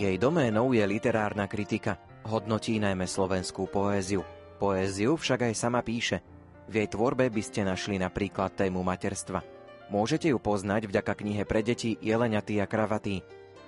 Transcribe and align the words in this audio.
Jej 0.00 0.16
doménou 0.16 0.72
je 0.72 0.80
literárna 0.80 1.44
kritika. 1.44 2.00
Hodnotí 2.24 2.80
najmä 2.80 3.04
slovenskú 3.04 3.68
poéziu. 3.68 4.24
Poéziu 4.56 5.12
však 5.12 5.52
aj 5.52 5.54
sama 5.60 5.84
píše. 5.84 6.24
V 6.72 6.80
jej 6.80 6.88
tvorbe 6.88 7.28
by 7.28 7.42
ste 7.44 7.68
našli 7.68 8.00
napríklad 8.00 8.56
tému 8.56 8.80
materstva. 8.80 9.44
Môžete 9.92 10.32
ju 10.32 10.40
poznať 10.40 10.88
vďaka 10.88 11.12
knihe 11.20 11.44
pre 11.44 11.60
deti 11.60 12.00
Jeleňatý 12.00 12.64
a 12.64 12.66
kravatý. 12.70 13.20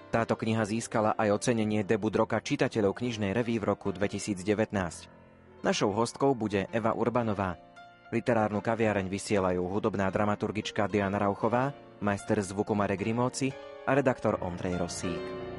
Táto 0.08 0.32
kniha 0.32 0.64
získala 0.64 1.12
aj 1.20 1.36
ocenenie 1.36 1.84
debut 1.84 2.16
roka 2.16 2.40
čitateľov 2.40 2.96
knižnej 2.96 3.36
reví 3.36 3.60
v 3.60 3.68
roku 3.68 3.92
2019. 3.92 4.72
Našou 5.60 5.92
hostkou 5.92 6.32
bude 6.32 6.64
Eva 6.72 6.96
Urbanová. 6.96 7.60
Literárnu 8.08 8.64
kaviareň 8.64 9.04
vysielajú 9.04 9.68
hudobná 9.68 10.08
dramaturgička 10.08 10.88
Diana 10.88 11.20
Rauchová, 11.20 11.76
majster 12.00 12.40
zvuku 12.40 12.72
Marek 12.72 13.04
Rimóci 13.04 13.52
a 13.84 13.92
redaktor 13.92 14.40
Ondrej 14.40 14.80
Rosík. 14.80 15.51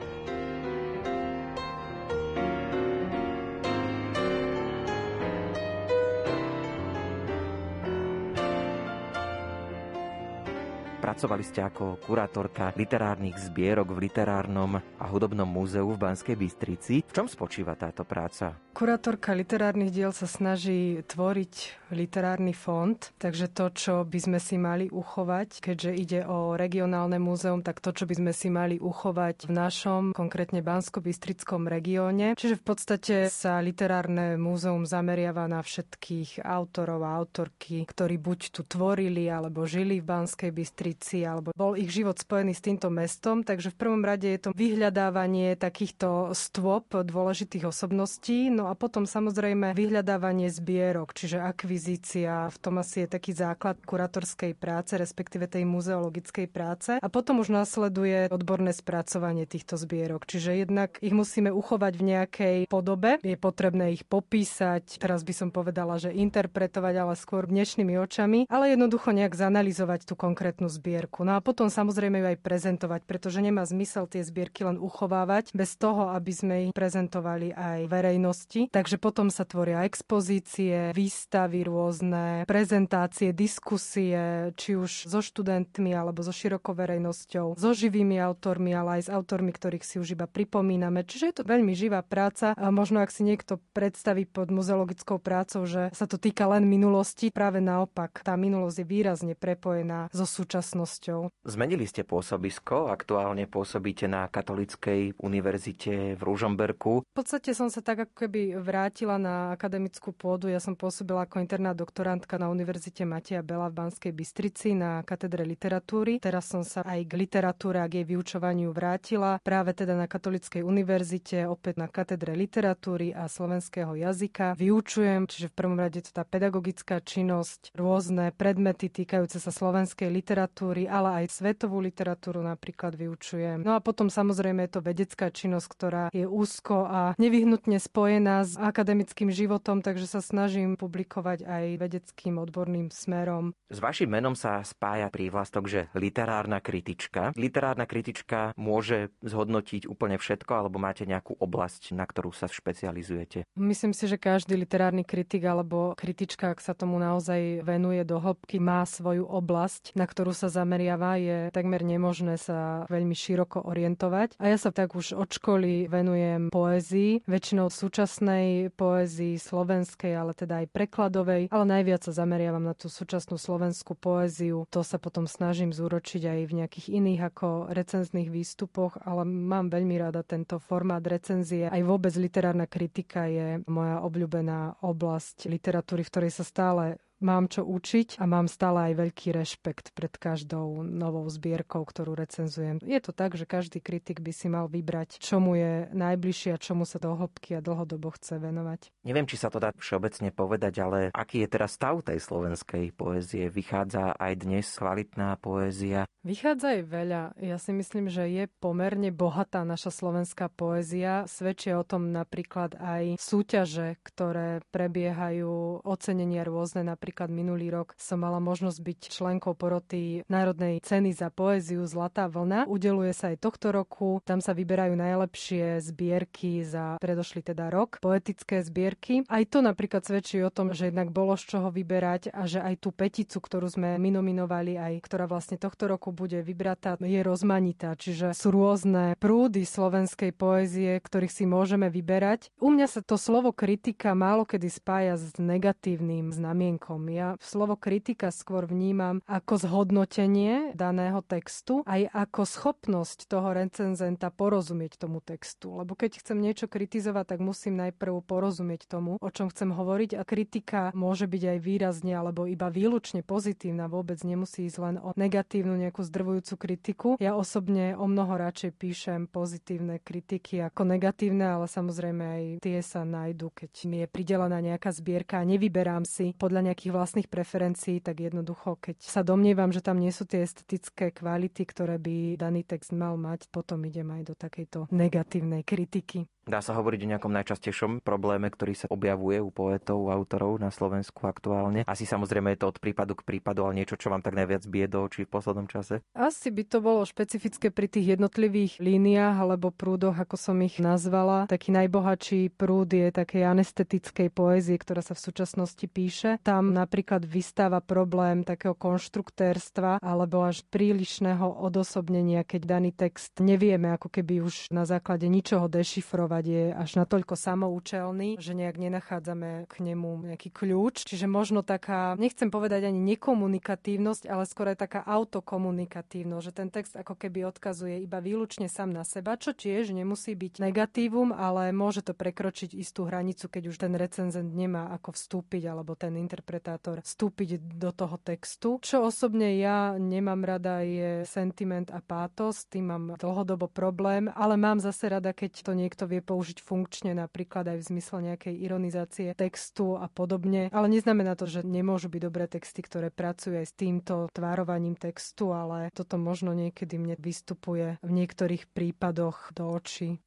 Pracovali 11.13 11.45
ste 11.45 11.61
ako 11.61 12.01
kurátorka 12.01 12.73
literárnych 12.73 13.37
zbierok 13.37 13.93
v 13.93 14.09
Literárnom 14.09 14.81
a 14.81 15.05
hudobnom 15.13 15.45
múzeu 15.45 15.85
v 15.93 16.01
Banskej 16.01 16.33
Bystrici. 16.33 17.05
V 17.05 17.13
čom 17.13 17.29
spočíva 17.29 17.77
táto 17.77 18.01
práca? 18.01 18.57
Kurátorka 18.73 19.37
literárnych 19.37 19.93
diel 19.93 20.09
sa 20.09 20.25
snaží 20.25 21.05
tvoriť 21.05 21.85
literárny 21.93 22.57
fond, 22.57 22.97
takže 23.21 23.45
to, 23.53 23.69
čo 23.69 23.93
by 24.01 24.17
sme 24.17 24.39
si 24.41 24.57
mali 24.57 24.89
uchovať, 24.89 25.61
keďže 25.61 25.91
ide 25.93 26.21
o 26.25 26.57
regionálne 26.57 27.21
múzeum, 27.21 27.61
tak 27.61 27.77
to, 27.85 27.93
čo 27.93 28.09
by 28.09 28.17
sme 28.17 28.33
si 28.33 28.49
mali 28.49 28.81
uchovať 28.81 29.45
v 29.45 29.51
našom, 29.53 30.03
konkrétne 30.17 30.65
Bansko-Bystrickom 30.65 31.69
regióne. 31.69 32.33
Čiže 32.33 32.57
v 32.57 32.65
podstate 32.65 33.15
sa 33.29 33.61
literárne 33.61 34.41
múzeum 34.41 34.89
zameriava 34.89 35.45
na 35.45 35.61
všetkých 35.61 36.41
autorov 36.41 37.05
a 37.05 37.13
autorky, 37.21 37.85
ktorí 37.85 38.17
buď 38.17 38.39
tu 38.57 38.65
tvorili 38.65 39.29
alebo 39.29 39.69
žili 39.69 40.01
v 40.01 40.09
Banskej 40.09 40.49
Bystrici 40.49 41.02
Bystrici, 41.03 41.27
alebo 41.27 41.51
bol 41.51 41.75
ich 41.75 41.91
život 41.91 42.15
spojený 42.15 42.55
s 42.55 42.63
týmto 42.63 42.87
mestom, 42.87 43.43
takže 43.43 43.75
v 43.75 43.79
prvom 43.79 44.07
rade 44.07 44.23
je 44.23 44.39
to 44.39 44.49
vyhľadávanie 44.55 45.59
takýchto 45.59 46.31
stôp 46.31 46.95
dôležitých 46.95 47.67
osobností, 47.67 48.47
no 48.47 48.71
a 48.71 48.73
potom 48.79 49.03
samozrejme 49.03 49.75
vyhľadávanie 49.75 50.47
zbierok, 50.47 51.11
čiže 51.11 51.43
akvizícia, 51.43 52.47
v 52.47 52.57
tom 52.63 52.79
asi 52.79 53.03
je 53.03 53.19
taký 53.19 53.35
základ 53.35 53.83
kuratorskej 53.83 54.55
práce, 54.55 54.95
respektíve 54.95 55.51
tej 55.51 55.67
muzeologickej 55.67 56.47
práce. 56.47 56.91
A 57.03 57.07
potom 57.11 57.43
už 57.43 57.51
nasleduje 57.51 58.31
odborné 58.31 58.71
spracovanie 58.71 59.43
týchto 59.43 59.75
zbierok, 59.75 60.23
čiže 60.23 60.55
jednak 60.55 61.03
ich 61.03 61.11
musíme 61.11 61.51
uchovať 61.51 61.93
v 61.99 62.03
nejakej 62.15 62.57
podobe, 62.71 63.19
je 63.19 63.35
potrebné 63.35 63.91
ich 63.91 64.07
popísať, 64.07 65.03
teraz 65.03 65.27
by 65.27 65.33
som 65.35 65.49
povedala, 65.51 65.99
že 65.99 66.15
interpretovať, 66.15 66.95
ale 66.95 67.13
skôr 67.19 67.43
dnešnými 67.43 67.99
očami, 67.99 68.47
ale 68.47 68.71
jednoducho 68.71 69.11
nejak 69.11 69.35
zanalizovať 69.35 70.07
tú 70.07 70.15
konkrétnu 70.15 70.71
zbierku 70.71 70.82
zbierku. 70.83 71.23
No 71.23 71.39
a 71.39 71.41
potom 71.41 71.71
samozrejme 71.71 72.19
ju 72.19 72.27
aj 72.35 72.43
prezentovať, 72.43 73.01
pretože 73.07 73.39
nemá 73.39 73.63
zmysel 73.63 74.03
tie 74.11 74.19
zbierky 74.19 74.67
len 74.67 74.75
uchovávať 74.75 75.55
bez 75.55 75.79
toho, 75.79 76.11
aby 76.11 76.31
sme 76.35 76.55
ich 76.67 76.71
prezentovali 76.75 77.55
aj 77.55 77.87
verejnosti. 77.87 78.67
Takže 78.67 78.99
potom 78.99 79.31
sa 79.31 79.47
tvoria 79.47 79.87
expozície, 79.87 80.91
výstavy 80.91 81.63
rôzne, 81.63 82.43
prezentácie, 82.43 83.31
diskusie, 83.31 84.51
či 84.59 84.75
už 84.75 85.07
so 85.07 85.23
študentmi 85.23 85.95
alebo 85.95 86.19
so 86.19 86.35
širokou 86.35 86.75
verejnosťou, 86.75 87.55
so 87.55 87.71
živými 87.71 88.19
autormi, 88.19 88.75
ale 88.75 88.99
aj 88.99 89.07
s 89.07 89.09
autormi, 89.15 89.55
ktorých 89.55 89.87
si 89.87 90.03
už 90.03 90.19
iba 90.19 90.27
pripomíname. 90.27 91.07
Čiže 91.07 91.25
je 91.31 91.35
to 91.39 91.43
veľmi 91.47 91.71
živá 91.71 92.03
práca 92.03 92.51
a 92.59 92.65
možno 92.75 92.99
ak 92.99 93.15
si 93.15 93.23
niekto 93.23 93.63
predstaví 93.71 94.27
pod 94.27 94.51
muzeologickou 94.51 95.15
prácou, 95.23 95.63
že 95.63 95.95
sa 95.95 96.03
to 96.03 96.19
týka 96.19 96.43
len 96.51 96.67
minulosti, 96.67 97.31
práve 97.31 97.63
naopak, 97.63 98.19
tá 98.25 98.35
minulosť 98.35 98.83
je 98.83 98.91
výrazne 98.91 99.33
prepojená 99.37 100.09
so 100.09 100.25
súčasnou 100.25 100.72
súčasnosťou. 100.73 101.45
Zmenili 101.45 101.85
ste 101.85 102.01
pôsobisko, 102.01 102.89
aktuálne 102.89 103.45
pôsobíte 103.45 104.09
na 104.09 104.25
Katolíckej 104.25 105.21
univerzite 105.21 106.17
v 106.17 106.21
Ružomberku. 106.21 107.05
V 107.05 107.13
podstate 107.13 107.53
som 107.53 107.69
sa 107.69 107.85
tak 107.85 108.09
ako 108.09 108.25
keby 108.25 108.57
vrátila 108.57 109.21
na 109.21 109.53
akademickú 109.53 110.09
pôdu. 110.11 110.49
Ja 110.49 110.57
som 110.57 110.73
pôsobila 110.73 111.29
ako 111.29 111.45
interná 111.45 111.77
doktorantka 111.77 112.41
na 112.41 112.49
Univerzite 112.49 113.05
Mateja 113.05 113.45
Bela 113.45 113.69
v 113.69 113.85
Banskej 113.85 114.11
Bystrici 114.11 114.73
na 114.73 115.05
katedre 115.05 115.45
literatúry. 115.45 116.17
Teraz 116.17 116.49
som 116.49 116.65
sa 116.65 116.81
aj 116.81 117.05
k 117.05 117.13
literatúre 117.13 117.77
a 117.77 117.85
k 117.85 118.01
jej 118.01 118.05
vyučovaniu 118.09 118.73
vrátila. 118.73 119.37
Práve 119.45 119.77
teda 119.77 119.93
na 119.93 120.09
Katolíckej 120.09 120.65
univerzite, 120.65 121.45
opäť 121.45 121.77
na 121.77 121.87
katedre 121.91 122.33
literatúry 122.33 123.13
a 123.13 123.29
slovenského 123.29 123.93
jazyka. 123.93 124.57
Vyučujem, 124.57 125.29
čiže 125.29 125.51
v 125.51 125.57
prvom 125.57 125.77
rade 125.77 126.01
to 126.01 126.09
tá 126.15 126.23
pedagogická 126.25 127.03
činnosť, 127.03 127.75
rôzne 127.75 128.31
predmety 128.33 128.89
týkajúce 128.89 129.37
sa 129.37 129.51
slovenskej 129.51 130.09
literatúry 130.09 130.62
literatúry, 130.63 130.87
ale 130.87 131.09
aj 131.23 131.43
svetovú 131.43 131.83
literatúru 131.83 132.39
napríklad 132.39 132.95
vyučujem. 132.95 133.67
No 133.67 133.75
a 133.75 133.83
potom 133.83 134.07
samozrejme 134.07 134.63
je 134.67 134.71
to 134.79 134.81
vedecká 134.81 135.27
činnosť, 135.27 135.67
ktorá 135.67 136.03
je 136.15 136.23
úzko 136.23 136.87
a 136.87 136.99
nevyhnutne 137.19 137.77
spojená 137.79 138.47
s 138.47 138.55
akademickým 138.55 139.27
životom, 139.27 139.83
takže 139.83 140.07
sa 140.07 140.21
snažím 140.23 140.79
publikovať 140.79 141.43
aj 141.43 141.65
vedeckým 141.79 142.39
odborným 142.39 142.87
smerom. 142.93 143.51
S 143.67 143.83
vašim 143.83 144.07
menom 144.07 144.37
sa 144.37 144.63
spája 144.63 145.11
prívlastok, 145.11 145.67
že 145.67 145.81
literárna 145.97 146.63
kritička. 146.63 147.35
Literárna 147.35 147.83
kritička 147.83 148.55
môže 148.55 149.11
zhodnotiť 149.25 149.89
úplne 149.89 150.15
všetko, 150.15 150.51
alebo 150.53 150.79
máte 150.79 151.03
nejakú 151.03 151.35
oblasť, 151.41 151.91
na 151.97 152.05
ktorú 152.07 152.31
sa 152.31 152.47
špecializujete? 152.47 153.49
Myslím 153.57 153.91
si, 153.91 154.05
že 154.05 154.21
každý 154.21 154.55
literárny 154.55 155.03
kritik 155.03 155.43
alebo 155.43 155.97
kritička, 155.97 156.53
ak 156.53 156.61
sa 156.61 156.77
tomu 156.77 157.01
naozaj 157.01 157.65
venuje 157.65 158.05
do 158.05 158.21
hĺbky, 158.21 158.61
má 158.61 158.85
svoju 158.85 159.25
oblasť, 159.25 159.97
na 159.97 160.05
ktorú 160.05 160.31
sa 160.37 160.52
zameriava, 160.53 161.17
je 161.17 161.37
takmer 161.49 161.81
nemožné 161.81 162.37
sa 162.37 162.85
veľmi 162.93 163.17
široko 163.17 163.65
orientovať. 163.65 164.37
A 164.37 164.53
ja 164.53 164.57
sa 164.61 164.69
tak 164.69 164.93
už 164.93 165.17
od 165.17 165.33
školy 165.33 165.89
venujem 165.89 166.53
poézii, 166.53 167.25
väčšinou 167.25 167.73
súčasnej 167.73 168.69
poézii, 168.77 169.41
slovenskej, 169.41 170.13
ale 170.13 170.37
teda 170.37 170.61
aj 170.61 170.67
prekladovej, 170.69 171.49
ale 171.49 171.65
najviac 171.65 172.05
sa 172.05 172.13
zameriavam 172.13 172.61
na 172.61 172.77
tú 172.77 172.85
súčasnú 172.93 173.41
slovenskú 173.41 173.97
poéziu. 173.97 174.69
To 174.69 174.85
sa 174.85 175.01
potom 175.01 175.25
snažím 175.25 175.73
zúročiť 175.73 176.29
aj 176.29 176.39
v 176.45 176.55
nejakých 176.61 176.87
iných 176.93 177.21
ako 177.33 177.47
recenzných 177.73 178.29
výstupoch, 178.29 179.01
ale 179.01 179.25
mám 179.25 179.73
veľmi 179.73 179.95
rada 179.97 180.21
tento 180.21 180.61
formát 180.61 181.01
recenzie. 181.01 181.71
Aj 181.71 181.81
vôbec 181.81 182.13
literárna 182.13 182.69
kritika 182.69 183.25
je 183.25 183.63
moja 183.65 184.03
obľúbená 184.03 184.83
oblasť 184.83 185.47
literatúry, 185.47 186.03
v 186.03 186.11
ktorej 186.11 186.31
sa 186.35 186.43
stále 186.43 186.99
mám 187.23 187.47
čo 187.47 187.63
učiť 187.63 188.19
a 188.19 188.27
mám 188.27 188.51
stále 188.51 188.91
aj 188.91 188.93
veľký 188.99 189.33
rešpekt 189.33 189.95
pred 189.95 190.13
každou 190.13 190.83
novou 190.83 191.25
zbierkou, 191.31 191.81
ktorú 191.87 192.13
recenzujem. 192.13 192.83
Je 192.83 192.99
to 192.99 193.15
tak, 193.15 193.39
že 193.39 193.47
každý 193.47 193.79
kritik 193.79 194.19
by 194.19 194.35
si 194.35 194.51
mal 194.51 194.67
vybrať, 194.67 195.17
čo 195.23 195.39
mu 195.39 195.55
je 195.55 195.87
najbližšie 195.95 196.53
a 196.53 196.61
čomu 196.61 196.83
sa 196.83 196.99
do 196.99 197.15
hĺbky 197.15 197.57
a 197.57 197.63
dlhodobo 197.63 198.11
chce 198.13 198.37
venovať. 198.37 198.91
Neviem, 199.07 199.25
či 199.25 199.39
sa 199.39 199.47
to 199.47 199.63
dá 199.63 199.71
všeobecne 199.73 200.29
povedať, 200.35 200.73
ale 200.83 200.99
aký 201.15 201.47
je 201.47 201.49
teraz 201.49 201.79
stav 201.79 202.03
tej 202.03 202.19
slovenskej 202.19 202.91
poézie? 202.93 203.47
Vychádza 203.47 204.13
aj 204.19 204.33
dnes 204.43 204.67
kvalitná 204.67 205.39
poézia? 205.39 206.03
Vychádza 206.23 206.79
aj 206.79 206.81
veľa. 206.87 207.21
Ja 207.39 207.59
si 207.59 207.71
myslím, 207.75 208.07
že 208.07 208.27
je 208.31 208.47
pomerne 208.59 209.11
bohatá 209.11 209.67
naša 209.67 209.91
slovenská 209.91 210.47
poézia. 210.51 211.27
Svedčia 211.27 211.79
o 211.79 211.83
tom 211.83 212.15
napríklad 212.15 212.79
aj 212.79 213.19
súťaže, 213.19 213.99
ktoré 214.07 214.63
prebiehajú, 214.71 215.83
ocenenia 215.83 216.47
rôzne, 216.47 216.87
napríklad 216.87 217.12
Napríklad 217.13 217.29
minulý 217.29 217.69
rok 217.69 217.93
som 217.93 218.25
mala 218.25 218.41
možnosť 218.41 218.79
byť 218.81 218.99
členkou 219.13 219.53
poroty 219.53 220.25
Národnej 220.25 220.81
ceny 220.81 221.13
za 221.13 221.29
poéziu 221.29 221.85
Zlatá 221.85 222.25
vlna. 222.25 222.65
Udeluje 222.65 223.13
sa 223.13 223.29
aj 223.29 223.37
tohto 223.37 223.69
roku. 223.69 224.17
Tam 224.25 224.41
sa 224.41 224.57
vyberajú 224.57 224.97
najlepšie 224.97 225.77
zbierky 225.77 226.65
za 226.65 226.97
predošlý 226.97 227.45
teda 227.45 227.69
rok, 227.69 228.01
poetické 228.01 228.65
zbierky. 228.65 229.29
Aj 229.29 229.45
to 229.45 229.61
napríklad 229.61 230.01
svedčí 230.01 230.41
o 230.41 230.49
tom, 230.49 230.73
že 230.73 230.89
jednak 230.89 231.13
bolo 231.13 231.37
z 231.37 231.53
čoho 231.53 231.69
vyberať 231.69 232.33
a 232.33 232.49
že 232.49 232.65
aj 232.65 232.81
tú 232.81 232.89
peticu, 232.89 233.37
ktorú 233.37 233.69
sme 233.69 234.01
my 234.01 234.09
nominovali, 234.09 234.81
aj 234.81 235.05
ktorá 235.05 235.29
vlastne 235.29 235.61
tohto 235.61 235.85
roku 235.85 236.09
bude 236.09 236.41
vybratá, 236.41 236.97
je 236.97 237.21
rozmanitá. 237.21 237.93
Čiže 237.93 238.33
sú 238.33 238.49
rôzne 238.49 239.13
prúdy 239.21 239.69
slovenskej 239.69 240.33
poézie, 240.33 240.97
ktorých 240.97 241.29
si 241.29 241.45
môžeme 241.45 241.93
vyberať. 241.93 242.49
U 242.57 242.73
mňa 242.73 242.89
sa 242.89 243.05
to 243.05 243.21
slovo 243.21 243.53
kritika 243.53 244.17
málo 244.17 244.49
kedy 244.49 244.65
spája 244.65 245.13
s 245.13 245.37
negatívnym 245.37 246.33
znamienkom 246.33 246.92
úspechom. 246.93 247.09
Ja 247.13 247.37
slovo 247.41 247.75
kritika 247.75 248.29
skôr 248.31 248.65
vnímam 248.65 249.21
ako 249.25 249.57
zhodnotenie 249.57 250.73
daného 250.73 251.21
textu, 251.21 251.81
aj 251.85 252.09
ako 252.13 252.41
schopnosť 252.45 253.29
toho 253.29 253.53
recenzenta 253.53 254.29
porozumieť 254.29 254.97
tomu 254.97 255.21
textu. 255.21 255.77
Lebo 255.77 255.93
keď 255.97 256.21
chcem 256.21 256.37
niečo 256.41 256.65
kritizovať, 256.69 257.37
tak 257.37 257.39
musím 257.41 257.77
najprv 257.79 258.21
porozumieť 258.25 258.89
tomu, 258.89 259.17
o 259.21 259.29
čom 259.29 259.49
chcem 259.49 259.73
hovoriť 259.73 260.17
a 260.17 260.23
kritika 260.25 260.91
môže 260.93 261.25
byť 261.29 261.43
aj 261.57 261.59
výrazne 261.61 262.13
alebo 262.13 262.45
iba 262.49 262.69
výlučne 262.69 263.21
pozitívna, 263.21 263.89
vôbec 263.89 264.19
nemusí 264.25 264.65
ísť 264.67 264.79
len 264.81 264.95
o 265.01 265.13
negatívnu 265.15 265.77
nejakú 265.77 266.01
zdrvujúcu 266.03 266.53
kritiku. 266.57 267.09
Ja 267.21 267.37
osobne 267.37 267.95
o 267.97 268.05
mnoho 268.09 268.37
radšej 268.37 268.71
píšem 268.77 269.21
pozitívne 269.29 270.01
kritiky 270.01 270.61
ako 270.65 270.85
negatívne, 270.89 271.45
ale 271.45 271.65
samozrejme 271.69 272.23
aj 272.23 272.43
tie 272.65 272.79
sa 272.81 273.05
nájdu, 273.05 273.53
keď 273.53 273.71
mi 273.87 273.97
je 274.03 274.07
pridelená 274.09 274.59
nejaká 274.59 274.89
zbierka 274.91 275.39
a 275.39 275.47
nevyberám 275.47 276.03
si 276.03 276.35
podľa 276.35 276.71
nejakých 276.71 276.82
vlastných 276.89 277.29
preferencií, 277.29 278.01
tak 278.01 278.19
jednoducho, 278.19 278.75
keď 278.81 278.97
sa 278.99 279.21
domnievam, 279.21 279.71
že 279.71 279.85
tam 279.85 280.01
nie 280.01 280.11
sú 280.11 280.25
tie 280.25 280.43
estetické 280.43 281.13
kvality, 281.13 281.63
ktoré 281.63 282.01
by 282.01 282.35
daný 282.35 282.65
text 282.65 282.91
mal 282.91 283.15
mať, 283.15 283.47
potom 283.47 283.79
idem 283.85 284.09
aj 284.11 284.23
do 284.27 284.35
takejto 284.35 284.79
negatívnej 284.89 285.61
kritiky. 285.63 286.27
Dá 286.43 286.59
sa 286.59 286.75
hovoriť 286.75 287.07
o 287.07 287.11
nejakom 287.15 287.31
najčastejšom 287.31 288.03
probléme, 288.03 288.51
ktorý 288.51 288.75
sa 288.75 288.91
objavuje 288.91 289.39
u 289.39 289.47
poetov, 289.47 290.11
autorov 290.11 290.59
na 290.59 290.75
Slovensku 290.75 291.23
aktuálne. 291.23 291.87
Asi 291.87 292.03
samozrejme 292.03 292.51
je 292.51 292.59
to 292.59 292.75
od 292.75 292.77
prípadu 292.83 293.15
k 293.15 293.23
prípadu, 293.23 293.63
ale 293.63 293.79
niečo, 293.79 293.95
čo 293.95 294.11
vám 294.11 294.19
tak 294.19 294.35
najviac 294.35 294.67
bije 294.67 294.91
do 294.91 295.07
očí 295.07 295.23
v 295.23 295.31
poslednom 295.31 295.71
čase? 295.71 296.03
Asi 296.11 296.51
by 296.51 296.67
to 296.67 296.83
bolo 296.83 297.07
špecifické 297.07 297.71
pri 297.71 297.87
tých 297.87 298.19
jednotlivých 298.19 298.83
líniách 298.83 299.39
alebo 299.39 299.71
prúdoch, 299.71 300.19
ako 300.19 300.35
som 300.35 300.59
ich 300.59 300.83
nazvala. 300.83 301.47
Taký 301.47 301.71
najbohatší 301.79 302.51
prúd 302.59 302.91
je 302.91 303.07
takej 303.15 303.47
anestetickej 303.47 304.27
poézie, 304.27 304.75
ktorá 304.75 304.99
sa 304.99 305.15
v 305.15 305.23
súčasnosti 305.23 305.85
píše. 305.87 306.43
Tam 306.43 306.75
napríklad 306.75 307.23
vystáva 307.23 307.79
problém 307.79 308.43
takého 308.43 308.75
konštruktérstva 308.75 310.03
alebo 310.03 310.43
až 310.43 310.67
prílišného 310.67 311.63
odosobnenia, 311.63 312.43
keď 312.43 312.61
daný 312.67 312.91
text 312.91 313.39
nevieme 313.39 313.95
ako 313.95 314.11
keby 314.11 314.43
už 314.43 314.67
na 314.75 314.83
základe 314.83 315.31
ničoho 315.31 315.71
dešifrovať 315.71 316.32
fungovať 316.33 316.45
je 316.49 316.63
až 316.73 316.91
natoľko 316.97 317.35
samoučelný, 317.37 318.41
že 318.41 318.57
nejak 318.57 318.77
nenachádzame 318.81 319.69
k 319.69 319.73
nemu 319.85 320.33
nejaký 320.33 320.49
kľúč. 320.49 321.05
Čiže 321.05 321.29
možno 321.29 321.61
taká, 321.61 322.17
nechcem 322.17 322.49
povedať 322.49 322.89
ani 322.89 322.97
nekomunikatívnosť, 323.13 324.25
ale 324.25 324.43
skôr 324.49 324.73
aj 324.73 324.81
taká 324.81 325.01
autokomunikatívnosť, 325.05 326.43
že 326.43 326.53
ten 326.57 326.69
text 326.73 326.97
ako 326.97 327.13
keby 327.13 327.45
odkazuje 327.53 328.01
iba 328.01 328.17
výlučne 328.17 328.65
sám 328.65 328.89
na 328.89 329.05
seba, 329.05 329.37
čo 329.37 329.53
tiež 329.53 329.93
nemusí 329.93 330.33
byť 330.33 330.57
negatívum, 330.57 331.29
ale 331.35 331.69
môže 331.69 332.01
to 332.01 332.17
prekročiť 332.17 332.73
istú 332.73 333.05
hranicu, 333.05 333.45
keď 333.45 333.63
už 333.69 333.77
ten 333.77 333.93
recenzent 333.93 334.49
nemá 334.49 334.89
ako 334.97 335.13
vstúpiť 335.13 335.69
alebo 335.69 335.93
ten 335.93 336.17
interpretátor 336.17 337.05
vstúpiť 337.05 337.77
do 337.77 337.93
toho 337.93 338.17
textu. 338.17 338.81
Čo 338.81 339.05
osobne 339.05 339.53
ja 339.61 339.93
nemám 340.01 340.41
rada 340.41 340.81
je 340.81 341.27
sentiment 341.29 341.85
a 341.93 342.01
pátos, 342.01 342.65
tým 342.65 342.89
mám 342.89 343.05
dlhodobo 343.21 343.69
problém, 343.69 344.31
ale 344.33 344.57
mám 344.57 344.81
zase 344.81 345.11
rada, 345.11 345.35
keď 345.35 345.61
to 345.61 345.71
niekto 345.75 346.03
vie 346.07 346.22
použiť 346.23 346.63
funkčne, 346.63 347.11
napríklad 347.13 347.67
aj 347.67 347.77
v 347.83 347.87
zmysle 347.93 348.17
nejakej 348.33 348.55
ironizácie 348.55 349.27
textu 349.35 349.99
a 349.99 350.07
podobne. 350.07 350.71
Ale 350.71 350.87
neznamená 350.87 351.35
to, 351.35 351.45
že 351.45 351.67
nemôžu 351.67 352.07
byť 352.07 352.21
dobré 352.23 352.47
texty, 352.47 352.79
ktoré 352.79 353.11
pracujú 353.11 353.59
aj 353.59 353.67
s 353.67 353.75
týmto 353.75 354.31
tvárovaním 354.31 354.95
textu, 354.95 355.51
ale 355.51 355.91
toto 355.91 356.15
možno 356.15 356.55
niekedy 356.55 356.95
mne 356.95 357.19
vystupuje 357.19 357.99
v 357.99 358.11
niektorých 358.11 358.71
prípadoch 358.71 359.51
do 359.51 359.69
očí. 359.69 360.23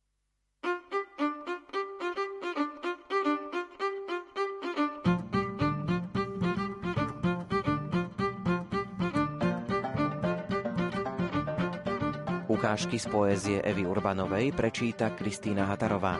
Ukážky 12.66 12.98
z 12.98 13.06
poézie 13.06 13.58
Evy 13.62 13.86
Urbanovej 13.86 14.50
prečíta 14.50 15.14
Kristýna 15.14 15.70
Hatarová. 15.70 16.18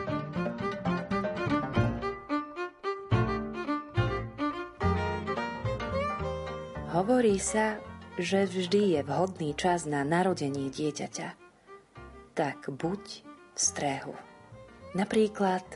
Hovorí 6.95 7.35
sa, 7.35 7.83
že 8.15 8.47
vždy 8.47 8.95
je 8.95 9.01
vhodný 9.03 9.59
čas 9.59 9.83
na 9.83 10.07
narodenie 10.07 10.71
dieťaťa. 10.71 11.35
Tak 12.31 12.71
buď 12.71 13.03
v 13.27 13.59
strehu. 13.59 14.15
Napríklad, 14.95 15.67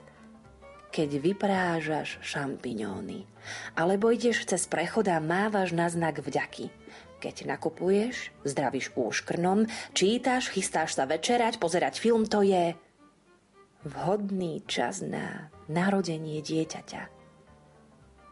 keď 0.88 1.20
vyprážaš 1.20 2.16
šampiňóny, 2.24 3.28
alebo 3.76 4.08
ideš 4.08 4.48
cez 4.48 4.72
prechod 4.72 5.12
a 5.12 5.20
mávaš 5.20 5.76
na 5.76 5.92
znak 5.92 6.24
vďaky– 6.24 6.72
keď 7.22 7.46
nakupuješ, 7.46 8.34
zdravíš 8.42 8.90
úškrnom, 8.98 9.70
čítaš, 9.94 10.50
chystáš 10.50 10.98
sa 10.98 11.06
večerať, 11.06 11.62
pozerať 11.62 12.02
film, 12.02 12.26
to 12.26 12.42
je 12.42 12.74
vhodný 13.86 14.66
čas 14.66 15.06
na 15.06 15.54
narodenie 15.70 16.42
dieťaťa. 16.42 17.04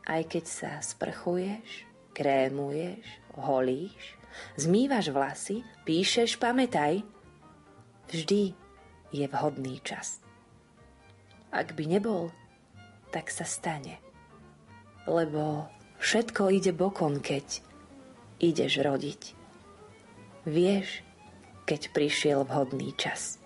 Aj 0.10 0.22
keď 0.26 0.46
sa 0.50 0.72
sprchuješ, 0.82 1.86
krémuješ, 2.18 3.06
holíš, 3.38 4.18
zmývaš 4.58 5.14
vlasy, 5.14 5.62
píšeš, 5.86 6.42
pamätaj, 6.42 7.06
vždy 8.10 8.58
je 9.14 9.26
vhodný 9.30 9.78
čas. 9.86 10.18
Ak 11.54 11.78
by 11.78 11.86
nebol, 11.86 12.34
tak 13.14 13.30
sa 13.30 13.46
stane. 13.46 14.02
Lebo 15.10 15.66
všetko 15.98 16.54
ide 16.54 16.74
bokom, 16.74 17.22
keď 17.22 17.69
ideš 18.40 18.82
rodiť. 18.82 19.22
Vieš, 20.48 21.04
keď 21.70 21.82
prišiel 21.94 22.40
vhodný 22.48 22.96
čas. 22.98 23.38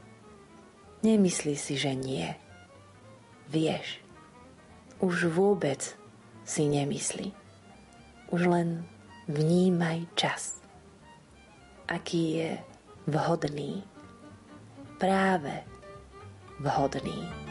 Nemyslí 1.03 1.59
si, 1.59 1.75
že 1.75 1.91
nie. 1.91 2.31
Vieš. 3.51 3.99
Už 5.03 5.27
vôbec 5.27 5.83
si 6.47 6.63
nemyslí. 6.71 7.35
Už 8.31 8.41
len 8.47 8.87
vnímaj 9.27 10.07
čas. 10.15 10.63
Aký 11.91 12.39
je 12.39 12.49
vhodný. 13.11 13.83
Práve 14.95 15.67
vhodný. 16.63 17.42